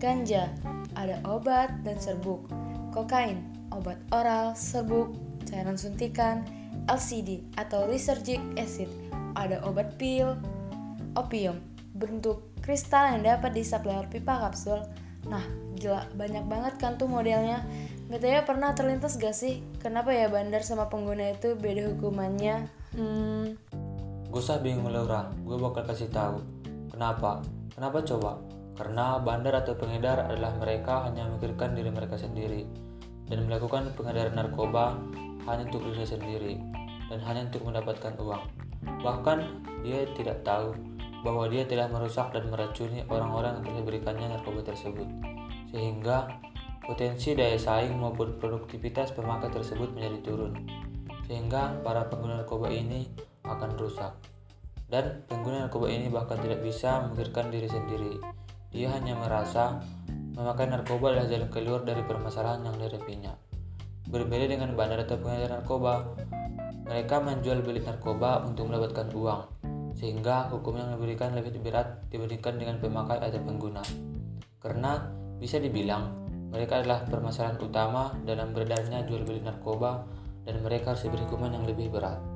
Ganja, 0.02 0.50
ada 0.98 1.22
obat 1.24 1.70
dan 1.86 1.96
serbuk. 2.02 2.44
Kokain, 2.94 3.42
obat 3.74 3.98
oral, 4.14 4.54
serbuk, 4.54 5.18
cairan 5.50 5.74
suntikan. 5.74 6.46
LCD 6.86 7.42
atau 7.58 7.90
lysergic 7.90 8.38
acid, 8.54 8.86
ada 9.34 9.58
obat 9.66 9.98
pil. 9.98 10.38
Opium, 11.18 11.58
bentuk 11.98 12.54
kristal 12.62 13.18
yang 13.18 13.26
dapat 13.26 13.54
dihisap 13.58 13.86
lewat 13.86 14.14
pipa 14.14 14.46
kapsul. 14.46 14.82
Nah, 15.26 15.42
gila 15.78 16.06
banyak 16.14 16.46
banget 16.46 16.74
kan 16.78 16.98
tuh 17.02 17.10
modelnya. 17.10 17.66
BTW 18.14 18.46
pernah 18.46 18.78
terlintas 18.78 19.18
gak 19.18 19.34
sih? 19.34 19.66
Kenapa 19.82 20.14
ya 20.14 20.30
bandar 20.30 20.62
sama 20.62 20.86
pengguna 20.86 21.34
itu 21.34 21.58
beda 21.58 21.98
hukumannya? 21.98 22.70
Hmm. 22.94 23.58
Gue 24.30 24.42
usah 24.42 24.62
bingung 24.62 24.90
Laura 24.90 25.34
gue 25.42 25.58
bakal 25.58 25.86
kasih 25.86 26.14
tahu. 26.14 26.42
Kenapa? 26.94 27.42
Kenapa 27.74 28.06
coba? 28.06 28.38
Karena 28.74 29.22
bandar 29.22 29.54
atau 29.62 29.78
pengedar 29.78 30.30
adalah 30.30 30.54
mereka 30.58 31.06
hanya 31.06 31.30
memikirkan 31.30 31.78
diri 31.78 31.90
mereka 31.94 32.18
sendiri 32.18 32.83
dan 33.34 33.50
melakukan 33.50 33.90
pengedaran 33.98 34.38
narkoba 34.38 34.94
hanya 35.50 35.66
untuk 35.66 35.90
diri 35.90 36.06
sendiri 36.06 36.54
dan 37.10 37.18
hanya 37.26 37.50
untuk 37.50 37.66
mendapatkan 37.66 38.14
uang. 38.22 38.46
Bahkan 39.02 39.38
dia 39.82 40.06
tidak 40.14 40.46
tahu 40.46 40.78
bahwa 41.26 41.50
dia 41.50 41.66
telah 41.66 41.90
merusak 41.90 42.30
dan 42.30 42.46
meracuni 42.54 43.02
orang-orang 43.10 43.58
yang 43.58 43.64
telah 43.66 43.80
diberikannya 43.82 44.28
narkoba 44.38 44.62
tersebut 44.62 45.10
sehingga 45.74 46.30
potensi 46.86 47.34
daya 47.34 47.58
saing 47.58 47.98
maupun 47.98 48.38
produktivitas 48.38 49.16
pemakai 49.18 49.50
tersebut 49.50 49.96
menjadi 49.96 50.20
turun, 50.22 50.54
sehingga 51.26 51.80
para 51.82 52.06
pengguna 52.12 52.44
narkoba 52.44 52.70
ini 52.70 53.10
akan 53.48 53.80
rusak. 53.80 54.14
Dan 54.86 55.26
pengguna 55.26 55.66
narkoba 55.66 55.90
ini 55.90 56.12
bahkan 56.12 56.38
tidak 56.38 56.62
bisa 56.62 57.08
memikirkan 57.08 57.50
diri 57.50 57.66
sendiri. 57.66 58.14
Dia 58.74 58.90
hanya 58.90 59.14
merasa 59.14 59.86
memakai 60.34 60.66
narkoba 60.66 61.14
adalah 61.14 61.30
jalan 61.30 61.50
keluar 61.54 61.86
dari 61.86 62.02
permasalahan 62.02 62.66
yang 62.66 62.76
dihadapinya. 62.82 63.38
Berbeda 64.10 64.50
dengan 64.50 64.74
bandar 64.74 65.06
atau 65.06 65.22
pengedar 65.22 65.62
narkoba, 65.62 66.18
mereka 66.90 67.22
menjual 67.22 67.62
beli 67.62 67.86
narkoba 67.86 68.42
untuk 68.42 68.68
mendapatkan 68.74 69.14
uang, 69.14 69.42
sehingga 69.94 70.50
hukum 70.50 70.74
yang 70.82 70.90
diberikan 70.98 71.38
lebih 71.38 71.62
berat 71.62 72.02
dibandingkan 72.10 72.54
dengan 72.58 72.76
pemakai 72.82 73.22
atau 73.22 73.40
pengguna. 73.46 73.86
Karena 74.58 75.06
bisa 75.38 75.62
dibilang, 75.62 76.24
Mereka 76.54 76.86
adalah 76.86 77.02
permasalahan 77.10 77.58
utama 77.66 78.14
dalam 78.30 78.54
beredarnya 78.54 79.02
jual 79.10 79.26
beli 79.26 79.42
narkoba 79.42 80.06
dan 80.46 80.62
mereka 80.62 80.94
harus 80.94 81.02
diberi 81.02 81.26
hukuman 81.26 81.50
yang 81.50 81.66
lebih 81.66 81.90
berat. 81.90 82.33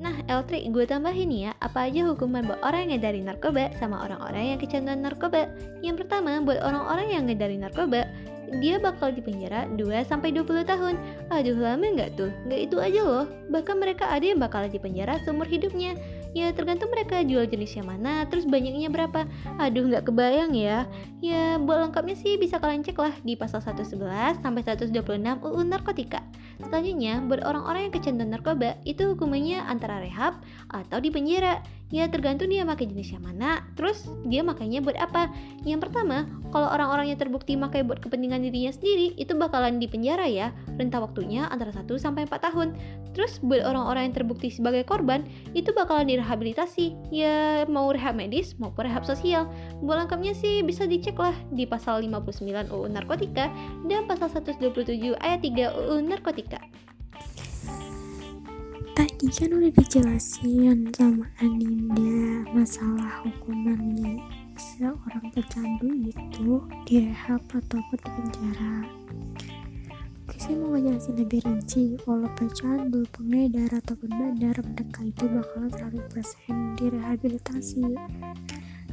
Nah, 0.00 0.16
Eltri, 0.32 0.64
gue 0.72 0.88
tambahin 0.88 1.28
ya, 1.28 1.52
apa 1.60 1.84
aja 1.84 2.08
hukuman 2.08 2.40
buat 2.48 2.64
orang 2.64 2.88
yang 2.88 2.96
ngedari 2.96 3.20
narkoba 3.20 3.68
sama 3.76 4.00
orang-orang 4.00 4.56
yang 4.56 4.58
kecanduan 4.58 5.04
narkoba. 5.04 5.52
Yang 5.84 6.08
pertama, 6.08 6.40
buat 6.40 6.56
orang-orang 6.64 7.06
yang 7.12 7.28
ngedari 7.28 7.60
narkoba, 7.60 8.08
dia 8.64 8.80
bakal 8.80 9.12
dipenjara 9.12 9.68
2-20 9.76 10.64
tahun. 10.64 10.96
Aduh, 11.28 11.60
lama 11.60 11.84
nggak 11.84 12.16
tuh? 12.16 12.32
Nggak 12.48 12.60
itu 12.64 12.76
aja 12.80 13.00
loh, 13.04 13.26
bahkan 13.52 13.76
mereka 13.76 14.08
ada 14.08 14.24
yang 14.24 14.40
bakal 14.40 14.64
dipenjara 14.64 15.20
seumur 15.20 15.44
hidupnya. 15.44 15.92
Ya 16.30 16.54
tergantung 16.54 16.94
mereka 16.94 17.26
jual 17.26 17.46
jenisnya 17.50 17.82
mana, 17.82 18.22
terus 18.30 18.46
banyaknya 18.46 18.86
berapa. 18.86 19.26
Aduh 19.58 19.90
nggak 19.90 20.06
kebayang 20.06 20.54
ya. 20.54 20.86
Ya 21.18 21.58
buat 21.58 21.90
lengkapnya 21.90 22.14
sih 22.14 22.38
bisa 22.38 22.62
kalian 22.62 22.86
cek 22.86 22.98
lah 22.98 23.14
di 23.26 23.34
pasal 23.34 23.58
111 23.58 24.38
sampai 24.38 24.62
126 24.62 24.94
UU 25.42 25.60
Narkotika. 25.66 26.22
Selanjutnya, 26.60 27.24
buat 27.24 27.40
orang-orang 27.40 27.88
yang 27.88 27.94
kecanduan 27.96 28.30
narkoba, 28.36 28.76
itu 28.84 29.16
hukumannya 29.16 29.64
antara 29.64 29.98
rehab 29.98 30.38
atau 30.68 31.00
di 31.00 31.08
penjara. 31.08 31.64
Ya 31.90 32.06
tergantung 32.06 32.54
dia 32.54 32.62
pakai 32.62 32.86
jenisnya 32.86 33.18
mana, 33.18 33.66
terus 33.74 34.06
dia 34.30 34.46
makainya 34.46 34.78
buat 34.78 34.94
apa. 34.94 35.26
Yang 35.66 35.90
pertama, 35.90 36.22
kalau 36.54 36.70
orang-orangnya 36.70 37.18
terbukti 37.18 37.58
makai 37.58 37.82
buat 37.82 37.98
kepentingan 37.98 38.46
dirinya 38.46 38.70
sendiri, 38.70 39.18
itu 39.18 39.34
bakalan 39.34 39.82
di 39.82 39.90
penjara 39.90 40.22
ya. 40.30 40.54
Rentang 40.78 41.10
waktunya 41.10 41.50
antara 41.50 41.74
1 41.74 41.90
sampai 41.98 42.30
4 42.30 42.46
tahun. 42.46 42.78
Terus 43.10 43.42
buat 43.42 43.66
orang-orang 43.66 44.10
yang 44.10 44.14
terbukti 44.22 44.54
sebagai 44.54 44.86
korban, 44.86 45.26
itu 45.50 45.74
bakalan 45.74 46.06
direhabilitasi. 46.06 46.94
Ya 47.10 47.66
mau 47.66 47.90
rehab 47.90 48.14
medis 48.14 48.54
maupun 48.62 48.86
rehab 48.86 49.02
sosial. 49.02 49.50
Buat 49.82 50.06
lengkapnya 50.06 50.30
sih 50.30 50.62
bisa 50.62 50.86
dicek 50.86 51.18
lah 51.18 51.34
di 51.50 51.66
pasal 51.66 52.06
59 52.06 52.70
UU 52.70 52.86
Narkotika 52.86 53.50
dan 53.90 54.06
pasal 54.06 54.30
127 54.30 55.18
ayat 55.18 55.42
3 55.42 55.74
UU 55.74 56.06
Narkotika. 56.06 56.62
Tadi 59.20 59.36
kan 59.36 59.52
udah 59.52 59.68
dijelasin 59.76 60.96
sama 60.96 61.28
Aninda 61.44 62.40
masalah 62.56 63.20
hukumannya 63.20 64.16
seorang 64.56 65.28
pecandu 65.36 66.08
itu 66.08 66.64
direhab 66.88 67.44
ataupun 67.52 68.00
di 68.00 68.08
penjara. 68.16 68.76
Saya 70.40 70.56
mau 70.56 70.72
ngejelasin 70.72 71.20
lebih 71.20 71.44
rinci 71.44 72.00
kalau 72.00 72.32
pecandu, 72.32 73.04
pengedar 73.12 73.68
ataupun 73.84 74.08
bandar 74.08 74.56
mereka 74.56 75.04
itu 75.04 75.24
bakalan 75.28 75.68
100% 75.68 76.80
direhabilitasi. 76.80 77.92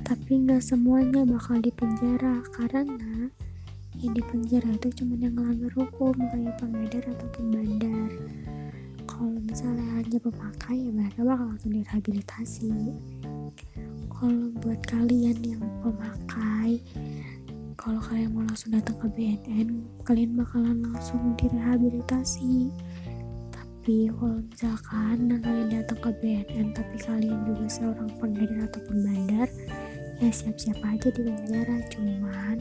Tapi 0.04 0.32
nggak 0.44 0.60
semuanya 0.60 1.24
bakal 1.24 1.64
di 1.64 1.72
penjara 1.72 2.44
karena 2.52 3.32
yang 4.04 4.12
di 4.12 4.24
penjara 4.28 4.76
itu 4.76 4.92
cuma 4.92 5.16
yang 5.24 5.40
melanggar 5.40 5.72
hukum 5.72 6.20
kayak 6.20 6.60
pengedar 6.60 7.16
ataupun 7.16 7.46
bandar 7.56 8.12
kalau 9.18 9.34
misalnya 9.42 9.98
hanya 9.98 10.22
pemakai 10.22 10.78
ya 10.78 10.92
mereka 10.94 11.26
bakal 11.26 11.50
langsung 11.50 11.74
direhabilitasi. 11.74 12.70
Kalau 14.14 14.46
buat 14.62 14.82
kalian 14.86 15.38
yang 15.42 15.66
pemakai 15.82 16.86
kalau 17.74 17.98
kalian 17.98 18.30
mau 18.38 18.46
langsung 18.46 18.78
datang 18.78 18.94
ke 19.02 19.10
BNN 19.18 19.68
kalian 20.06 20.38
bakalan 20.38 20.86
langsung 20.86 21.34
direhabilitasi. 21.34 22.70
Tapi 23.50 24.14
kalau 24.14 24.38
misalkan 24.38 25.18
kalian 25.42 25.70
datang 25.74 25.98
ke 25.98 26.12
BNN 26.22 26.78
tapi 26.78 26.96
kalian 27.02 27.42
juga 27.42 27.66
seorang 27.74 28.14
pengedar 28.22 28.70
ataupun 28.70 28.98
bandar 29.02 29.50
ya 30.22 30.30
siap-siap 30.30 30.78
aja 30.82 31.10
di 31.14 31.22
penjara 31.26 31.78
cuman 31.90 32.58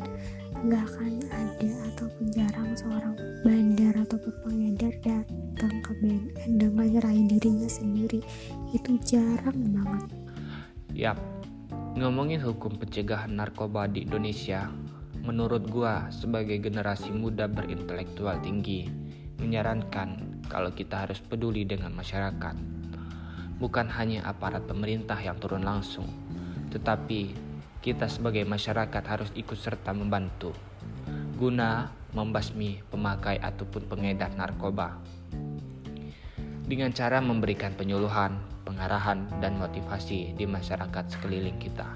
nggak 0.65 0.85
akan 0.89 1.13
ada 1.29 1.71
ataupun 1.93 2.25
jarang 2.33 2.71
seorang 2.73 3.15
bandar 3.45 3.95
ataupun 4.01 4.33
pengedar 4.41 4.95
datang 5.05 5.75
ke 5.85 5.93
BNN 6.01 6.51
dan 6.57 6.73
nyerahin 6.73 7.29
dirinya 7.29 7.69
sendiri. 7.69 8.25
Itu 8.73 8.97
jarang 9.05 9.61
banget. 9.77 10.09
Yap, 10.97 11.21
ngomongin 12.01 12.41
hukum 12.41 12.81
pencegahan 12.81 13.37
narkoba 13.37 13.85
di 13.85 14.09
Indonesia, 14.09 14.73
menurut 15.21 15.69
gua 15.69 16.09
sebagai 16.09 16.57
generasi 16.57 17.13
muda 17.13 17.45
berintelektual 17.45 18.41
tinggi, 18.41 18.89
menyarankan 19.37 20.41
kalau 20.49 20.73
kita 20.73 21.05
harus 21.05 21.21
peduli 21.21 21.69
dengan 21.69 21.93
masyarakat. 21.93 22.57
Bukan 23.61 23.89
hanya 23.93 24.25
aparat 24.25 24.65
pemerintah 24.69 25.17
yang 25.21 25.37
turun 25.41 25.65
langsung, 25.65 26.09
tetapi 26.73 27.46
kita 27.87 28.11
sebagai 28.11 28.43
masyarakat 28.43 29.05
harus 29.07 29.31
ikut 29.39 29.55
serta 29.55 29.95
membantu 29.95 30.51
guna 31.39 31.95
membasmi 32.11 32.83
pemakai 32.91 33.39
ataupun 33.39 33.87
pengedar 33.87 34.35
narkoba 34.35 34.99
dengan 36.67 36.91
cara 36.91 37.23
memberikan 37.23 37.79
penyuluhan, 37.79 38.43
pengarahan, 38.67 39.31
dan 39.39 39.55
motivasi 39.55 40.35
di 40.35 40.51
masyarakat 40.51 41.15
sekeliling 41.15 41.55
kita. 41.63 41.87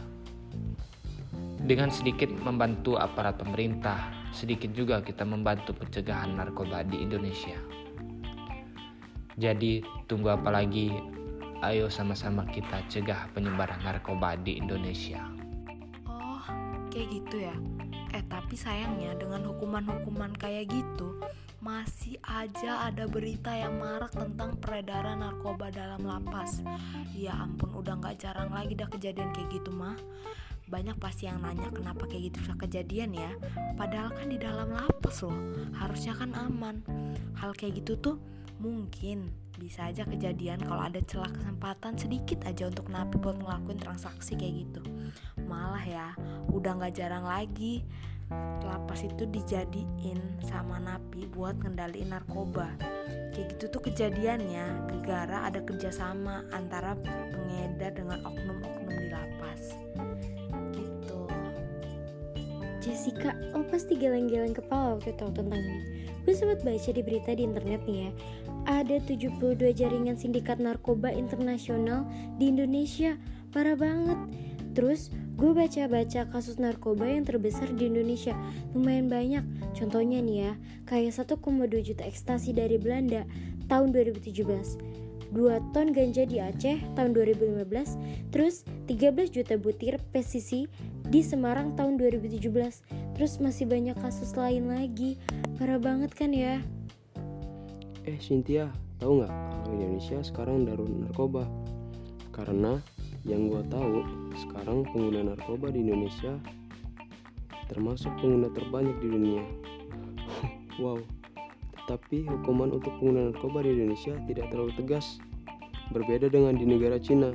Dengan 1.58 1.90
sedikit 1.90 2.30
membantu 2.30 2.94
aparat 2.94 3.34
pemerintah, 3.34 4.30
sedikit 4.30 4.70
juga 4.70 5.02
kita 5.02 5.26
membantu 5.26 5.74
pencegahan 5.74 6.38
narkoba 6.38 6.86
di 6.86 7.02
Indonesia. 7.02 7.58
Jadi, 9.34 9.82
tunggu 10.06 10.38
apa 10.38 10.54
lagi? 10.54 10.94
Ayo 11.66 11.90
sama-sama 11.90 12.46
kita 12.46 12.78
cegah 12.86 13.26
penyebaran 13.34 13.82
narkoba 13.82 14.38
di 14.38 14.54
Indonesia. 14.54 15.39
Kayak 16.90 17.08
gitu 17.14 17.36
ya. 17.46 17.56
Eh, 18.10 18.26
tapi 18.26 18.58
sayangnya 18.58 19.14
dengan 19.14 19.46
hukuman-hukuman 19.46 20.34
kayak 20.34 20.66
gitu, 20.74 21.22
masih 21.62 22.18
aja 22.26 22.90
ada 22.90 23.06
berita 23.06 23.54
yang 23.54 23.78
marak 23.78 24.10
tentang 24.10 24.58
peredaran 24.58 25.22
narkoba 25.22 25.70
dalam 25.70 26.02
lapas. 26.02 26.66
Ya 27.14 27.38
ampun, 27.38 27.70
udah 27.78 27.94
nggak 28.02 28.18
jarang 28.18 28.50
lagi 28.50 28.74
dah 28.74 28.90
kejadian 28.90 29.30
kayak 29.30 29.54
gitu 29.54 29.70
mah. 29.70 29.94
Banyak 30.66 30.98
pasti 30.98 31.30
yang 31.30 31.42
nanya 31.42 31.70
kenapa 31.70 32.10
kayak 32.10 32.34
gitu 32.34 32.42
bisa 32.42 32.54
kejadian 32.58 33.10
ya. 33.14 33.30
Padahal 33.78 34.10
kan 34.10 34.26
di 34.26 34.38
dalam 34.42 34.74
lapas 34.74 35.22
loh, 35.22 35.38
harusnya 35.78 36.18
kan 36.18 36.34
aman. 36.34 36.82
Hal 37.38 37.54
kayak 37.54 37.86
gitu 37.86 37.94
tuh 37.98 38.16
mungkin 38.60 39.32
bisa 39.60 39.88
aja 39.88 40.08
kejadian 40.08 40.60
kalau 40.64 40.88
ada 40.88 41.00
celah 41.04 41.28
kesempatan 41.28 41.96
sedikit 42.00 42.44
aja 42.48 42.68
untuk 42.68 42.88
napi 42.88 43.20
buat 43.20 43.36
ngelakuin 43.36 43.80
transaksi 43.80 44.32
kayak 44.32 44.64
gitu. 44.64 44.80
Malah 45.50 45.82
ya, 45.82 46.08
udah 46.54 46.78
nggak 46.78 46.94
jarang 46.94 47.26
lagi 47.26 47.82
lapas 48.62 49.02
itu 49.02 49.26
dijadiin 49.26 50.38
sama 50.46 50.78
napi 50.78 51.26
buat 51.26 51.58
ngendaliin 51.58 52.14
narkoba 52.14 52.78
kayak 53.34 53.58
gitu 53.58 53.78
tuh 53.78 53.82
kejadiannya 53.90 54.86
gegara 54.86 55.50
ada 55.50 55.58
kerjasama 55.66 56.46
antara 56.54 56.94
pengedar 57.02 57.90
dengan 57.90 58.22
oknum-oknum 58.22 58.94
di 58.94 59.08
lapas 59.10 59.62
gitu 60.78 61.26
Jessica, 62.80 63.34
lo 63.52 63.66
pasti 63.68 63.98
geleng-geleng 63.98 64.56
kepala 64.56 64.96
waktu 64.96 65.12
tahu 65.20 65.28
tentang 65.36 65.60
ini. 65.60 66.08
Gue 66.24 66.32
sempat 66.32 66.64
baca 66.64 66.90
di 66.96 67.02
berita 67.04 67.36
di 67.36 67.44
internet 67.44 67.84
nih 67.84 68.08
ya. 68.08 68.10
Ada 68.64 69.04
72 69.04 69.76
jaringan 69.76 70.16
sindikat 70.16 70.56
narkoba 70.56 71.12
internasional 71.12 72.08
di 72.40 72.48
Indonesia. 72.48 73.20
Parah 73.52 73.76
banget. 73.76 74.16
Terus 74.72 75.12
gue 75.36 75.50
baca-baca 75.52 76.26
kasus 76.30 76.56
narkoba 76.58 77.06
yang 77.06 77.26
terbesar 77.26 77.70
di 77.74 77.86
Indonesia. 77.90 78.34
Lumayan 78.72 79.06
banyak. 79.06 79.44
Contohnya 79.76 80.18
nih 80.24 80.36
ya 80.50 80.52
kayak 80.88 81.14
1,2 81.14 81.38
juta 81.82 82.02
ekstasi 82.06 82.50
dari 82.56 82.80
Belanda 82.80 83.28
tahun 83.70 83.94
2017 83.94 85.00
2 85.30 85.70
ton 85.70 85.94
ganja 85.94 86.26
di 86.26 86.42
Aceh 86.42 86.82
tahun 86.98 87.14
2015 87.14 88.34
terus 88.34 88.66
13 88.90 89.30
juta 89.30 89.54
butir 89.54 90.02
PCC 90.10 90.66
di 91.06 91.20
Semarang 91.22 91.78
tahun 91.78 92.02
2017 92.02 92.50
terus 93.14 93.32
masih 93.38 93.70
banyak 93.70 93.94
kasus 93.98 94.34
lain 94.34 94.70
lagi. 94.70 95.18
Parah 95.54 95.78
banget 95.78 96.10
kan 96.14 96.34
ya? 96.34 96.58
Eh 98.02 98.18
Cynthia, 98.18 98.74
tahu 98.98 99.22
nggak 99.22 99.30
kalau 99.30 99.74
Indonesia 99.76 100.18
sekarang 100.24 100.66
darurat 100.66 100.98
narkoba? 100.98 101.44
Karena 102.34 102.82
yang 103.28 103.52
gue 103.52 103.60
tahu 103.68 104.00
sekarang 104.32 104.88
pengguna 104.88 105.34
narkoba 105.34 105.68
di 105.68 105.84
Indonesia 105.84 106.40
termasuk 107.68 108.10
pengguna 108.18 108.48
terbanyak 108.50 108.96
di 108.98 109.08
dunia. 109.12 109.44
wow. 110.82 110.96
Tetapi 111.76 112.26
hukuman 112.26 112.72
untuk 112.80 112.96
pengguna 112.98 113.30
narkoba 113.30 113.62
di 113.62 113.76
Indonesia 113.76 114.16
tidak 114.24 114.48
terlalu 114.50 114.72
tegas. 114.74 115.20
Berbeda 115.92 116.32
dengan 116.32 116.56
di 116.56 116.64
negara 116.64 116.96
Cina. 116.98 117.30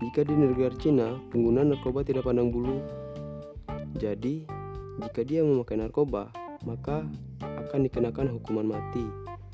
Jika 0.00 0.28
di 0.28 0.34
negara 0.36 0.76
Cina, 0.76 1.16
pengguna 1.32 1.64
narkoba 1.64 2.04
tidak 2.04 2.28
pandang 2.28 2.52
bulu. 2.52 2.84
Jadi, 3.96 4.44
jika 5.00 5.24
dia 5.24 5.40
memakai 5.40 5.80
narkoba, 5.80 6.28
maka 6.68 7.08
akan 7.40 7.80
dikenakan 7.88 8.36
hukuman 8.36 8.76
mati. 8.76 9.04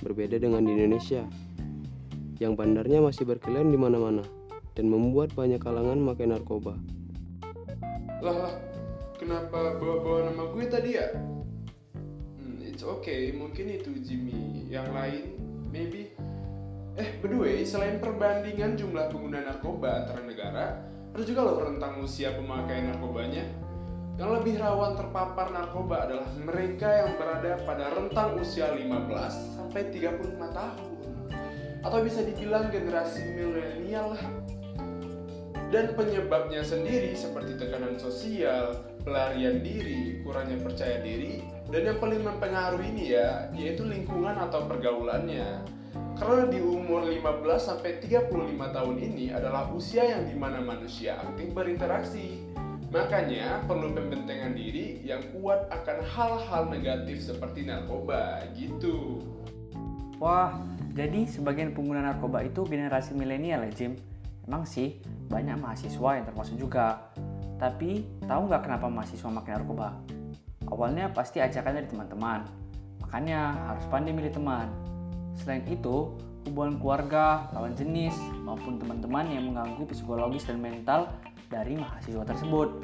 Berbeda 0.03 0.43
dengan 0.43 0.67
di 0.67 0.75
Indonesia, 0.75 1.23
yang 2.43 2.59
bandarnya 2.59 2.99
masih 2.99 3.23
berkeliaran 3.23 3.71
di 3.71 3.79
mana-mana 3.79 4.42
dan 4.73 4.89
membuat 4.89 5.33
banyak 5.37 5.61
kalangan 5.61 6.01
memakai 6.01 6.29
narkoba. 6.29 6.77
Lah 8.23 8.37
lah, 8.49 8.55
kenapa 9.19 9.77
bawa-bawa 9.77 10.31
nama 10.31 10.45
gue 10.55 10.65
tadi 10.71 10.91
ya? 10.97 11.09
it's 12.73 12.81
okay 12.81 13.31
mungkin 13.37 13.69
itu 13.69 13.93
Jimmy. 14.01 14.65
Yang 14.73 14.89
lain 14.97 15.25
maybe. 15.69 16.17
Eh 16.97 17.21
by 17.21 17.29
the 17.29 17.37
way 17.37 17.57
selain 17.69 18.01
perbandingan 18.01 18.81
jumlah 18.81 19.13
pengguna 19.13 19.45
narkoba 19.45 20.03
antara 20.03 20.21
negara 20.25 20.65
ada 21.13 21.23
juga 21.29 21.41
loh 21.45 21.57
rentang 21.69 22.01
usia 22.01 22.33
pemakai 22.33 22.89
narkobanya. 22.89 23.45
Yang 24.17 24.31
lebih 24.41 24.55
rawan 24.61 24.97
terpapar 24.97 25.53
narkoba 25.53 26.09
adalah 26.09 26.29
mereka 26.41 26.89
yang 26.89 27.13
berada 27.21 27.61
pada 27.65 27.93
rentang 27.93 28.41
usia 28.41 28.73
15 28.73 29.57
sampai 29.57 29.89
35 29.93 30.41
tahun. 30.53 30.91
Atau 31.85 31.99
bisa 32.05 32.25
dibilang 32.25 32.73
generasi 32.73 33.25
milenial 33.37 34.17
lah 34.17 34.25
dan 35.73 35.97
penyebabnya 35.97 36.61
sendiri 36.61 37.17
seperti 37.17 37.57
tekanan 37.57 37.97
sosial, 37.97 38.77
pelarian 39.09 39.65
diri, 39.65 40.21
kurangnya 40.21 40.61
percaya 40.61 41.01
diri, 41.01 41.41
dan 41.73 41.89
yang 41.89 41.99
paling 41.99 42.21
mempengaruhi 42.21 42.93
ini 42.93 43.17
ya, 43.17 43.49
yaitu 43.57 43.89
lingkungan 43.89 44.37
atau 44.37 44.69
pergaulannya. 44.69 45.65
Karena 46.21 46.45
di 46.53 46.61
umur 46.61 47.09
15 47.09 47.73
sampai 47.73 48.05
35 48.05 48.29
tahun 48.69 48.97
ini 49.01 49.33
adalah 49.33 49.73
usia 49.73 50.05
yang 50.05 50.29
di 50.29 50.37
mana 50.37 50.61
manusia 50.61 51.17
aktif 51.25 51.57
berinteraksi. 51.57 52.45
Makanya 52.93 53.65
perlu 53.65 53.97
pembentengan 53.97 54.53
diri 54.53 55.01
yang 55.01 55.25
kuat 55.33 55.73
akan 55.73 56.05
hal-hal 56.05 56.69
negatif 56.69 57.25
seperti 57.25 57.65
narkoba 57.65 58.45
gitu. 58.53 59.25
Wah, 60.21 60.61
jadi 60.93 61.25
sebagian 61.25 61.73
pengguna 61.73 62.05
narkoba 62.05 62.45
itu 62.45 62.69
generasi 62.69 63.17
milenial 63.17 63.65
ya 63.65 63.73
Jim? 63.73 64.12
Emang 64.53 64.69
sih 64.69 65.01
banyak 65.33 65.57
mahasiswa 65.65 66.21
yang 66.21 66.29
termasuk 66.29 66.61
juga. 66.61 67.09
Tapi 67.57 68.21
tahu 68.29 68.53
nggak 68.53 68.69
kenapa 68.69 68.85
mahasiswa 68.93 69.33
makin 69.33 69.57
narkoba? 69.57 69.97
Awalnya 70.69 71.09
pasti 71.09 71.41
ajakan 71.41 71.81
dari 71.81 71.89
teman-teman. 71.89 72.45
Makanya 73.01 73.73
harus 73.73 73.89
pandai 73.89 74.13
milih 74.13 74.29
teman. 74.29 74.69
Selain 75.41 75.65
itu, 75.65 76.13
hubungan 76.45 76.77
keluarga, 76.77 77.49
lawan 77.57 77.73
jenis, 77.73 78.13
maupun 78.45 78.77
teman-teman 78.77 79.25
yang 79.33 79.49
mengganggu 79.49 79.89
psikologis 79.89 80.45
dan 80.45 80.61
mental 80.61 81.09
dari 81.49 81.73
mahasiswa 81.81 82.21
tersebut. 82.21 82.77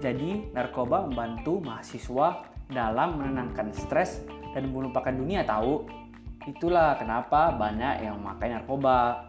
Jadi, 0.00 0.56
narkoba 0.56 1.04
membantu 1.04 1.60
mahasiswa 1.60 2.48
dalam 2.72 3.20
menenangkan 3.20 3.76
stres 3.76 4.24
dan 4.56 4.72
melupakan 4.72 5.12
dunia 5.12 5.44
tahu. 5.44 5.84
Itulah 6.48 6.96
kenapa 6.96 7.52
banyak 7.52 8.08
yang 8.08 8.16
memakai 8.24 8.56
narkoba. 8.56 9.28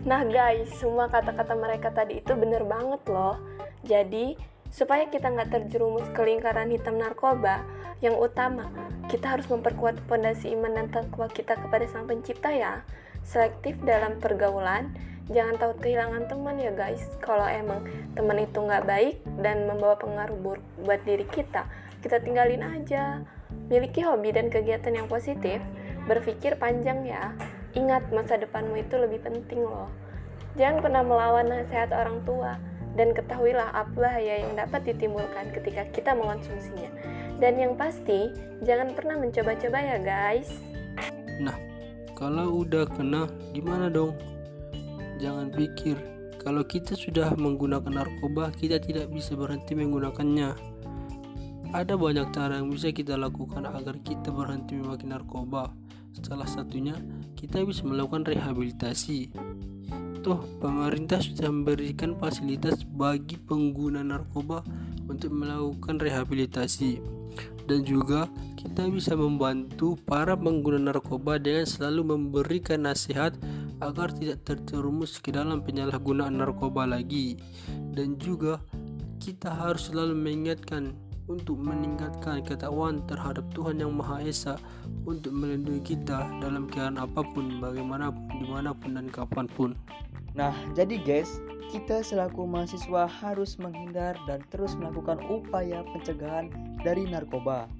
Nah 0.00 0.24
guys, 0.24 0.72
semua 0.80 1.12
kata-kata 1.12 1.52
mereka 1.52 1.92
tadi 1.92 2.24
itu 2.24 2.32
bener 2.32 2.64
banget 2.64 3.04
loh. 3.04 3.36
Jadi, 3.84 4.32
supaya 4.72 5.04
kita 5.12 5.28
nggak 5.28 5.52
terjerumus 5.52 6.08
ke 6.16 6.24
lingkaran 6.24 6.72
hitam 6.72 6.96
narkoba, 6.96 7.60
yang 8.00 8.16
utama, 8.16 8.72
kita 9.12 9.36
harus 9.36 9.44
memperkuat 9.52 10.00
fondasi 10.08 10.56
iman 10.56 10.72
dan 10.72 10.88
takwa 10.88 11.28
kita 11.28 11.52
kepada 11.52 11.84
Sang 11.84 12.08
Pencipta 12.08 12.48
ya. 12.48 12.80
Selektif 13.20 13.76
dalam 13.84 14.16
pergaulan, 14.16 14.96
jangan 15.28 15.60
tahu 15.60 15.76
kehilangan 15.84 16.32
teman 16.32 16.56
ya 16.56 16.72
guys. 16.72 17.04
Kalau 17.20 17.44
emang 17.44 17.84
teman 18.16 18.40
itu 18.40 18.56
nggak 18.56 18.88
baik 18.88 19.20
dan 19.44 19.68
membawa 19.68 20.00
pengaruh 20.00 20.38
buruk 20.40 20.64
buat 20.80 21.04
diri 21.04 21.28
kita, 21.28 21.68
kita 22.00 22.24
tinggalin 22.24 22.64
aja. 22.64 23.20
Miliki 23.68 24.00
hobi 24.00 24.32
dan 24.32 24.48
kegiatan 24.48 24.96
yang 24.96 25.12
positif, 25.12 25.60
berpikir 26.08 26.56
panjang 26.56 27.04
ya. 27.04 27.36
Ingat, 27.78 28.10
masa 28.10 28.34
depanmu 28.34 28.74
itu 28.78 28.98
lebih 28.98 29.22
penting 29.22 29.62
loh. 29.62 29.86
Jangan 30.58 30.82
pernah 30.82 31.02
melawan 31.06 31.46
nasihat 31.46 31.94
orang 31.94 32.18
tua, 32.26 32.58
dan 32.98 33.14
ketahuilah 33.14 33.70
apa 33.70 33.94
bahaya 33.94 34.42
yang 34.42 34.58
dapat 34.58 34.82
ditimbulkan 34.90 35.54
ketika 35.54 35.86
kita 35.94 36.10
mengonsumsinya. 36.10 36.90
Dan 37.38 37.56
yang 37.56 37.78
pasti, 37.78 38.34
jangan 38.66 38.92
pernah 38.92 39.16
mencoba-coba 39.16 39.78
ya 39.78 39.96
guys. 40.02 40.50
Nah, 41.38 41.54
kalau 42.18 42.66
udah 42.66 42.84
kena, 42.90 43.30
gimana 43.54 43.86
dong? 43.88 44.18
Jangan 45.22 45.54
pikir, 45.54 45.96
kalau 46.42 46.66
kita 46.66 46.98
sudah 46.98 47.32
menggunakan 47.38 48.02
narkoba, 48.02 48.50
kita 48.58 48.82
tidak 48.82 49.08
bisa 49.14 49.38
berhenti 49.38 49.78
menggunakannya. 49.78 50.52
Ada 51.70 51.94
banyak 51.94 52.34
cara 52.34 52.58
yang 52.58 52.74
bisa 52.74 52.90
kita 52.90 53.14
lakukan 53.14 53.62
agar 53.62 53.94
kita 54.02 54.34
berhenti 54.34 54.74
memakai 54.74 55.06
narkoba. 55.06 55.70
Salah 56.20 56.48
satunya, 56.48 56.96
kita 57.36 57.64
bisa 57.64 57.84
melakukan 57.88 58.28
rehabilitasi. 58.28 59.32
Tuh, 60.20 60.40
pemerintah 60.60 61.16
sudah 61.16 61.48
memberikan 61.48 62.12
fasilitas 62.20 62.84
bagi 62.84 63.40
pengguna 63.40 64.04
narkoba 64.04 64.60
untuk 65.08 65.32
melakukan 65.32 65.96
rehabilitasi. 65.96 67.00
Dan 67.64 67.86
juga 67.88 68.28
kita 68.60 68.84
bisa 68.92 69.16
membantu 69.16 69.96
para 70.04 70.36
pengguna 70.36 70.92
narkoba 70.92 71.40
dengan 71.40 71.64
selalu 71.64 72.18
memberikan 72.18 72.84
nasihat 72.84 73.32
agar 73.80 74.12
tidak 74.12 74.44
terjerumus 74.44 75.16
ke 75.16 75.32
dalam 75.32 75.64
penyalahgunaan 75.64 76.36
narkoba 76.36 76.84
lagi. 76.84 77.40
Dan 77.96 78.20
juga 78.20 78.60
kita 79.16 79.48
harus 79.56 79.88
selalu 79.88 80.12
mengingatkan 80.12 80.92
untuk 81.30 81.62
meningkatkan 81.62 82.42
ketakwaan 82.42 83.06
terhadap 83.06 83.46
Tuhan 83.54 83.78
Yang 83.78 83.92
Maha 83.94 84.16
Esa 84.26 84.54
untuk 85.06 85.30
melindungi 85.30 85.94
kita 85.94 86.26
dalam 86.42 86.66
keadaan 86.66 86.98
apa 86.98 87.22
pun, 87.22 87.62
bagaimanapun, 87.62 88.42
di 88.42 88.46
mana 88.50 88.74
pun 88.74 88.98
dan 88.98 89.06
kapan 89.06 89.46
pun. 89.46 89.70
Nah, 90.34 90.50
jadi 90.74 90.98
guys, 90.98 91.38
kita 91.70 92.02
selaku 92.02 92.50
mahasiswa 92.50 93.06
harus 93.06 93.54
menghindar 93.62 94.18
dan 94.26 94.42
terus 94.50 94.74
melakukan 94.74 95.22
upaya 95.30 95.86
pencegahan 95.94 96.50
dari 96.82 97.06
narkoba. 97.06 97.70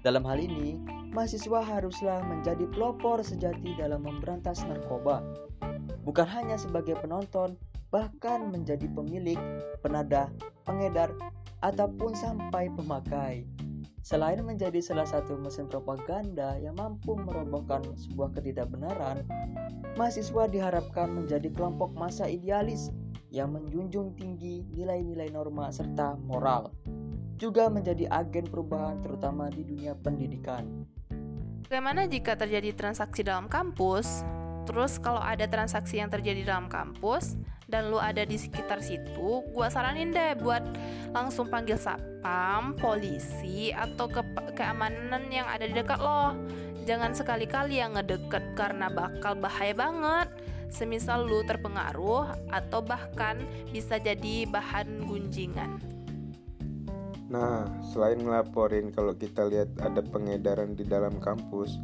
Dalam 0.00 0.24
hal 0.24 0.40
ini, 0.40 0.80
mahasiswa 1.12 1.60
haruslah 1.60 2.24
menjadi 2.24 2.64
pelopor 2.72 3.20
sejati 3.20 3.76
dalam 3.76 4.02
memberantas 4.08 4.64
narkoba. 4.64 5.20
Bukan 6.02 6.26
hanya 6.26 6.56
sebagai 6.58 6.98
penonton, 6.98 7.54
bahkan 7.92 8.48
menjadi 8.48 8.88
pemilik, 8.90 9.38
penada, 9.84 10.32
pengedar, 10.64 11.12
ataupun 11.62 12.12
sampai 12.12 12.68
pemakai. 12.74 13.46
Selain 14.02 14.42
menjadi 14.42 14.82
salah 14.82 15.06
satu 15.06 15.38
mesin 15.38 15.70
propaganda 15.70 16.58
yang 16.58 16.74
mampu 16.74 17.14
merobohkan 17.14 17.86
sebuah 17.94 18.34
ketidakbenaran, 18.34 19.22
mahasiswa 19.94 20.50
diharapkan 20.50 21.06
menjadi 21.14 21.46
kelompok 21.54 21.94
masa 21.94 22.26
idealis 22.26 22.90
yang 23.30 23.54
menjunjung 23.54 24.12
tinggi 24.18 24.66
nilai-nilai 24.74 25.30
norma 25.30 25.70
serta 25.70 26.18
moral. 26.26 26.74
Juga 27.38 27.70
menjadi 27.70 28.10
agen 28.10 28.46
perubahan 28.50 28.98
terutama 29.00 29.46
di 29.48 29.62
dunia 29.62 29.94
pendidikan. 29.94 30.66
Bagaimana 31.70 32.04
jika 32.10 32.36
terjadi 32.36 32.74
transaksi 32.74 33.22
dalam 33.22 33.46
kampus? 33.46 34.26
Terus 34.62 34.98
kalau 35.02 35.18
ada 35.18 35.44
transaksi 35.50 35.98
yang 35.98 36.10
terjadi 36.10 36.46
dalam 36.46 36.70
kampus, 36.70 37.34
dan 37.72 37.88
lu 37.88 37.96
ada 37.96 38.22
di 38.28 38.36
sekitar 38.36 38.84
situ, 38.84 39.40
gua 39.56 39.72
saranin 39.72 40.12
deh 40.12 40.36
buat 40.38 40.60
langsung 41.16 41.48
panggil 41.48 41.80
satpam, 41.80 42.76
polisi 42.76 43.72
atau 43.72 44.12
ke 44.12 44.20
keamanan 44.52 45.32
yang 45.32 45.48
ada 45.48 45.64
di 45.64 45.72
dekat 45.72 45.96
lo. 45.96 46.36
Jangan 46.84 47.14
sekali-kali 47.16 47.78
yang 47.80 47.94
ngedeket 47.96 48.58
karena 48.58 48.90
bakal 48.92 49.38
bahaya 49.38 49.72
banget. 49.72 50.28
Semisal 50.72 51.28
lu 51.28 51.44
terpengaruh 51.44 52.32
atau 52.48 52.80
bahkan 52.80 53.40
bisa 53.70 54.00
jadi 54.00 54.48
bahan 54.48 55.04
gunjingan. 55.04 55.78
Nah, 57.32 57.64
selain 57.80 58.20
melaporin 58.20 58.92
kalau 58.92 59.16
kita 59.16 59.48
lihat 59.48 59.72
ada 59.80 60.04
pengedaran 60.04 60.76
di 60.76 60.84
dalam 60.84 61.16
kampus, 61.16 61.80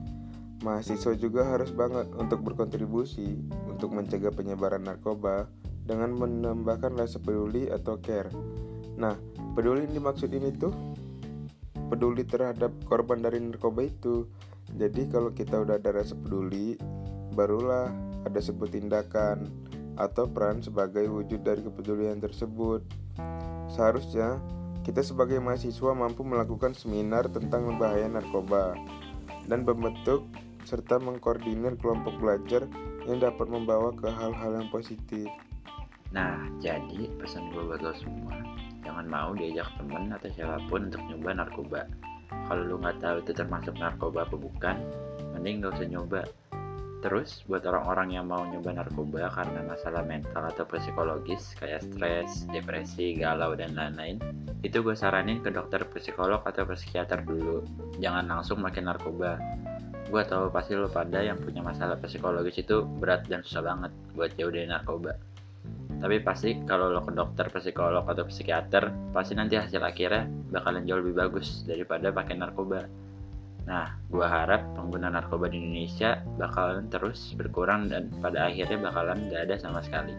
mahasiswa 0.62 1.14
juga 1.14 1.46
harus 1.46 1.70
banget 1.70 2.10
untuk 2.18 2.42
berkontribusi 2.42 3.38
untuk 3.70 3.94
mencegah 3.94 4.34
penyebaran 4.34 4.82
narkoba 4.82 5.46
dengan 5.86 6.12
menambahkan 6.18 6.98
rasa 6.98 7.22
peduli 7.22 7.70
atau 7.70 7.96
care. 8.02 8.28
Nah, 8.98 9.14
peduli 9.54 9.86
yang 9.86 10.02
dimaksud 10.02 10.28
ini 10.34 10.50
tuh 10.52 10.74
peduli 11.88 12.26
terhadap 12.26 12.74
korban 12.84 13.22
dari 13.22 13.40
narkoba 13.40 13.86
itu. 13.86 14.28
Jadi 14.76 15.08
kalau 15.08 15.32
kita 15.32 15.64
udah 15.64 15.80
ada 15.80 15.96
rasa 15.96 16.12
peduli, 16.12 16.76
barulah 17.32 17.88
ada 18.28 18.40
sebuah 18.42 18.68
tindakan 18.68 19.48
atau 19.96 20.28
peran 20.28 20.60
sebagai 20.60 21.08
wujud 21.08 21.40
dari 21.40 21.64
kepedulian 21.64 22.20
tersebut. 22.20 22.84
Seharusnya 23.72 24.36
kita 24.84 25.00
sebagai 25.00 25.40
mahasiswa 25.40 25.92
mampu 25.96 26.20
melakukan 26.26 26.76
seminar 26.76 27.28
tentang 27.32 27.76
bahaya 27.80 28.08
narkoba 28.08 28.76
dan 29.48 29.64
membentuk 29.64 30.28
serta 30.68 31.00
mengkoordinir 31.00 31.80
kelompok 31.80 32.12
belajar 32.20 32.68
yang 33.08 33.24
dapat 33.24 33.48
membawa 33.48 33.88
ke 33.96 34.04
hal-hal 34.12 34.60
yang 34.60 34.68
positif. 34.68 35.24
Nah, 36.12 36.44
jadi 36.60 37.08
pesan 37.16 37.48
gue 37.56 37.64
buat 37.64 37.80
lo 37.80 37.96
semua, 37.96 38.36
jangan 38.84 39.08
mau 39.08 39.32
diajak 39.32 39.68
temen 39.80 40.12
atau 40.12 40.28
siapa 40.36 40.60
pun 40.68 40.92
untuk 40.92 41.00
nyoba 41.08 41.30
narkoba. 41.40 41.82
Kalau 42.28 42.62
lo 42.68 42.76
nggak 42.80 43.00
tahu 43.00 43.16
itu 43.24 43.32
termasuk 43.32 43.74
narkoba 43.80 44.28
apa 44.28 44.36
bukan, 44.36 44.76
mending 45.32 45.64
gak 45.64 45.80
usah 45.80 45.88
nyoba. 45.88 46.22
Terus 46.98 47.46
buat 47.46 47.62
orang-orang 47.62 48.18
yang 48.18 48.26
mau 48.26 48.42
nyoba 48.42 48.74
narkoba 48.74 49.30
karena 49.30 49.62
masalah 49.64 50.02
mental 50.02 50.50
atau 50.50 50.66
psikologis 50.66 51.54
kayak 51.56 51.86
stres, 51.86 52.44
depresi, 52.50 53.14
galau 53.14 53.54
dan 53.54 53.76
lain-lain, 53.78 54.18
itu 54.66 54.82
gue 54.82 54.96
saranin 54.98 55.38
ke 55.38 55.54
dokter 55.54 55.86
psikolog 55.94 56.42
atau 56.42 56.66
psikiater 56.66 57.22
dulu. 57.22 57.62
Jangan 58.02 58.26
langsung 58.26 58.58
makin 58.58 58.90
narkoba. 58.90 59.38
Gue 60.08 60.24
tahu 60.24 60.48
pasti 60.48 60.72
lo 60.72 60.88
pada 60.88 61.20
yang 61.20 61.36
punya 61.36 61.60
masalah 61.60 62.00
psikologis 62.00 62.56
itu 62.64 62.80
berat 62.96 63.28
dan 63.28 63.44
susah 63.44 63.60
banget 63.60 63.92
buat 64.16 64.32
jauh 64.40 64.48
dari 64.48 64.64
narkoba. 64.64 65.12
Tapi 65.98 66.16
pasti 66.24 66.56
kalau 66.64 66.88
lo 66.88 67.04
ke 67.04 67.12
dokter 67.12 67.52
psikolog 67.52 68.08
atau 68.08 68.24
psikiater, 68.24 68.88
pasti 69.12 69.36
nanti 69.36 69.60
hasil 69.60 69.84
akhirnya 69.84 70.24
bakalan 70.48 70.88
jauh 70.88 71.04
lebih 71.04 71.12
bagus 71.18 71.66
daripada 71.68 72.08
pakai 72.08 72.40
narkoba. 72.40 72.88
Nah, 73.68 74.00
gue 74.08 74.24
harap 74.24 74.64
pengguna 74.72 75.12
narkoba 75.12 75.52
di 75.52 75.60
Indonesia 75.60 76.24
bakalan 76.40 76.88
terus 76.88 77.36
berkurang 77.36 77.92
dan 77.92 78.08
pada 78.24 78.48
akhirnya 78.48 78.80
bakalan 78.80 79.28
gak 79.28 79.44
ada 79.44 79.60
sama 79.60 79.84
sekali. 79.84 80.16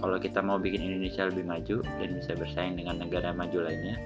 Kalau 0.00 0.16
kita 0.16 0.40
mau 0.40 0.56
bikin 0.56 0.80
Indonesia 0.80 1.28
lebih 1.28 1.44
maju 1.44 1.76
dan 1.84 2.08
bisa 2.16 2.32
bersaing 2.32 2.80
dengan 2.80 3.04
negara 3.04 3.36
maju 3.36 3.68
lainnya, 3.68 4.00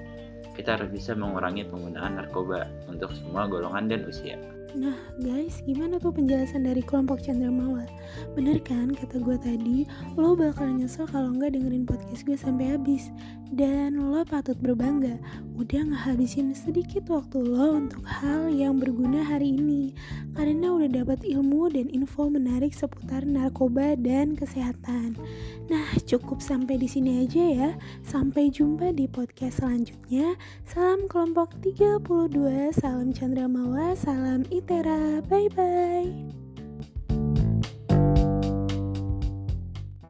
kita 0.59 0.75
harus 0.75 0.91
bisa 0.91 1.15
mengurangi 1.15 1.63
penggunaan 1.63 2.19
narkoba 2.19 2.67
untuk 2.91 3.15
semua 3.15 3.47
golongan 3.47 3.87
dan 3.87 4.03
usia. 4.03 4.35
Nah 4.77 4.93
guys, 5.17 5.65
gimana 5.65 5.97
tuh 5.97 6.13
penjelasan 6.13 6.61
dari 6.67 6.85
kelompok 6.85 7.25
Chandra 7.25 7.49
Mawar? 7.49 7.89
Bener 8.37 8.61
kan 8.61 8.93
kata 8.93 9.17
gue 9.17 9.37
tadi, 9.41 9.87
lo 10.13 10.37
bakal 10.37 10.69
nyesel 10.77 11.09
kalau 11.09 11.33
nggak 11.33 11.57
dengerin 11.57 11.89
podcast 11.89 12.21
gue 12.27 12.37
sampai 12.37 12.77
habis. 12.77 13.09
Dan 13.49 14.13
lo 14.13 14.21
patut 14.29 14.53
berbangga, 14.61 15.17
udah 15.57 15.81
ngehabisin 15.89 16.53
sedikit 16.53 17.09
waktu 17.09 17.41
lo 17.41 17.81
untuk 17.81 18.05
hal 18.05 18.45
yang 18.53 18.77
berguna 18.77 19.25
hari 19.25 19.57
ini. 19.57 19.97
Karena 20.37 20.69
udah 20.77 20.89
dapat 21.01 21.25
ilmu 21.25 21.73
dan 21.73 21.89
info 21.89 22.29
menarik 22.29 22.77
seputar 22.77 23.25
narkoba 23.25 23.97
dan 23.97 24.37
kesehatan. 24.37 25.17
Nah, 25.65 25.89
cukup 26.05 26.45
sampai 26.45 26.77
di 26.77 26.85
sini 26.85 27.25
aja 27.25 27.43
ya. 27.43 27.69
Sampai 28.05 28.53
jumpa 28.53 28.93
di 28.93 29.09
podcast 29.09 29.65
selanjutnya. 29.65 30.37
Salam 30.69 31.09
kelompok 31.09 31.57
32, 31.65 32.69
salam 32.77 33.09
Chandra 33.09 33.49
Mawar, 33.49 33.97
salam 33.97 34.45
Itera. 34.53 35.25
Bye 35.25 35.49
bye. 35.57 36.38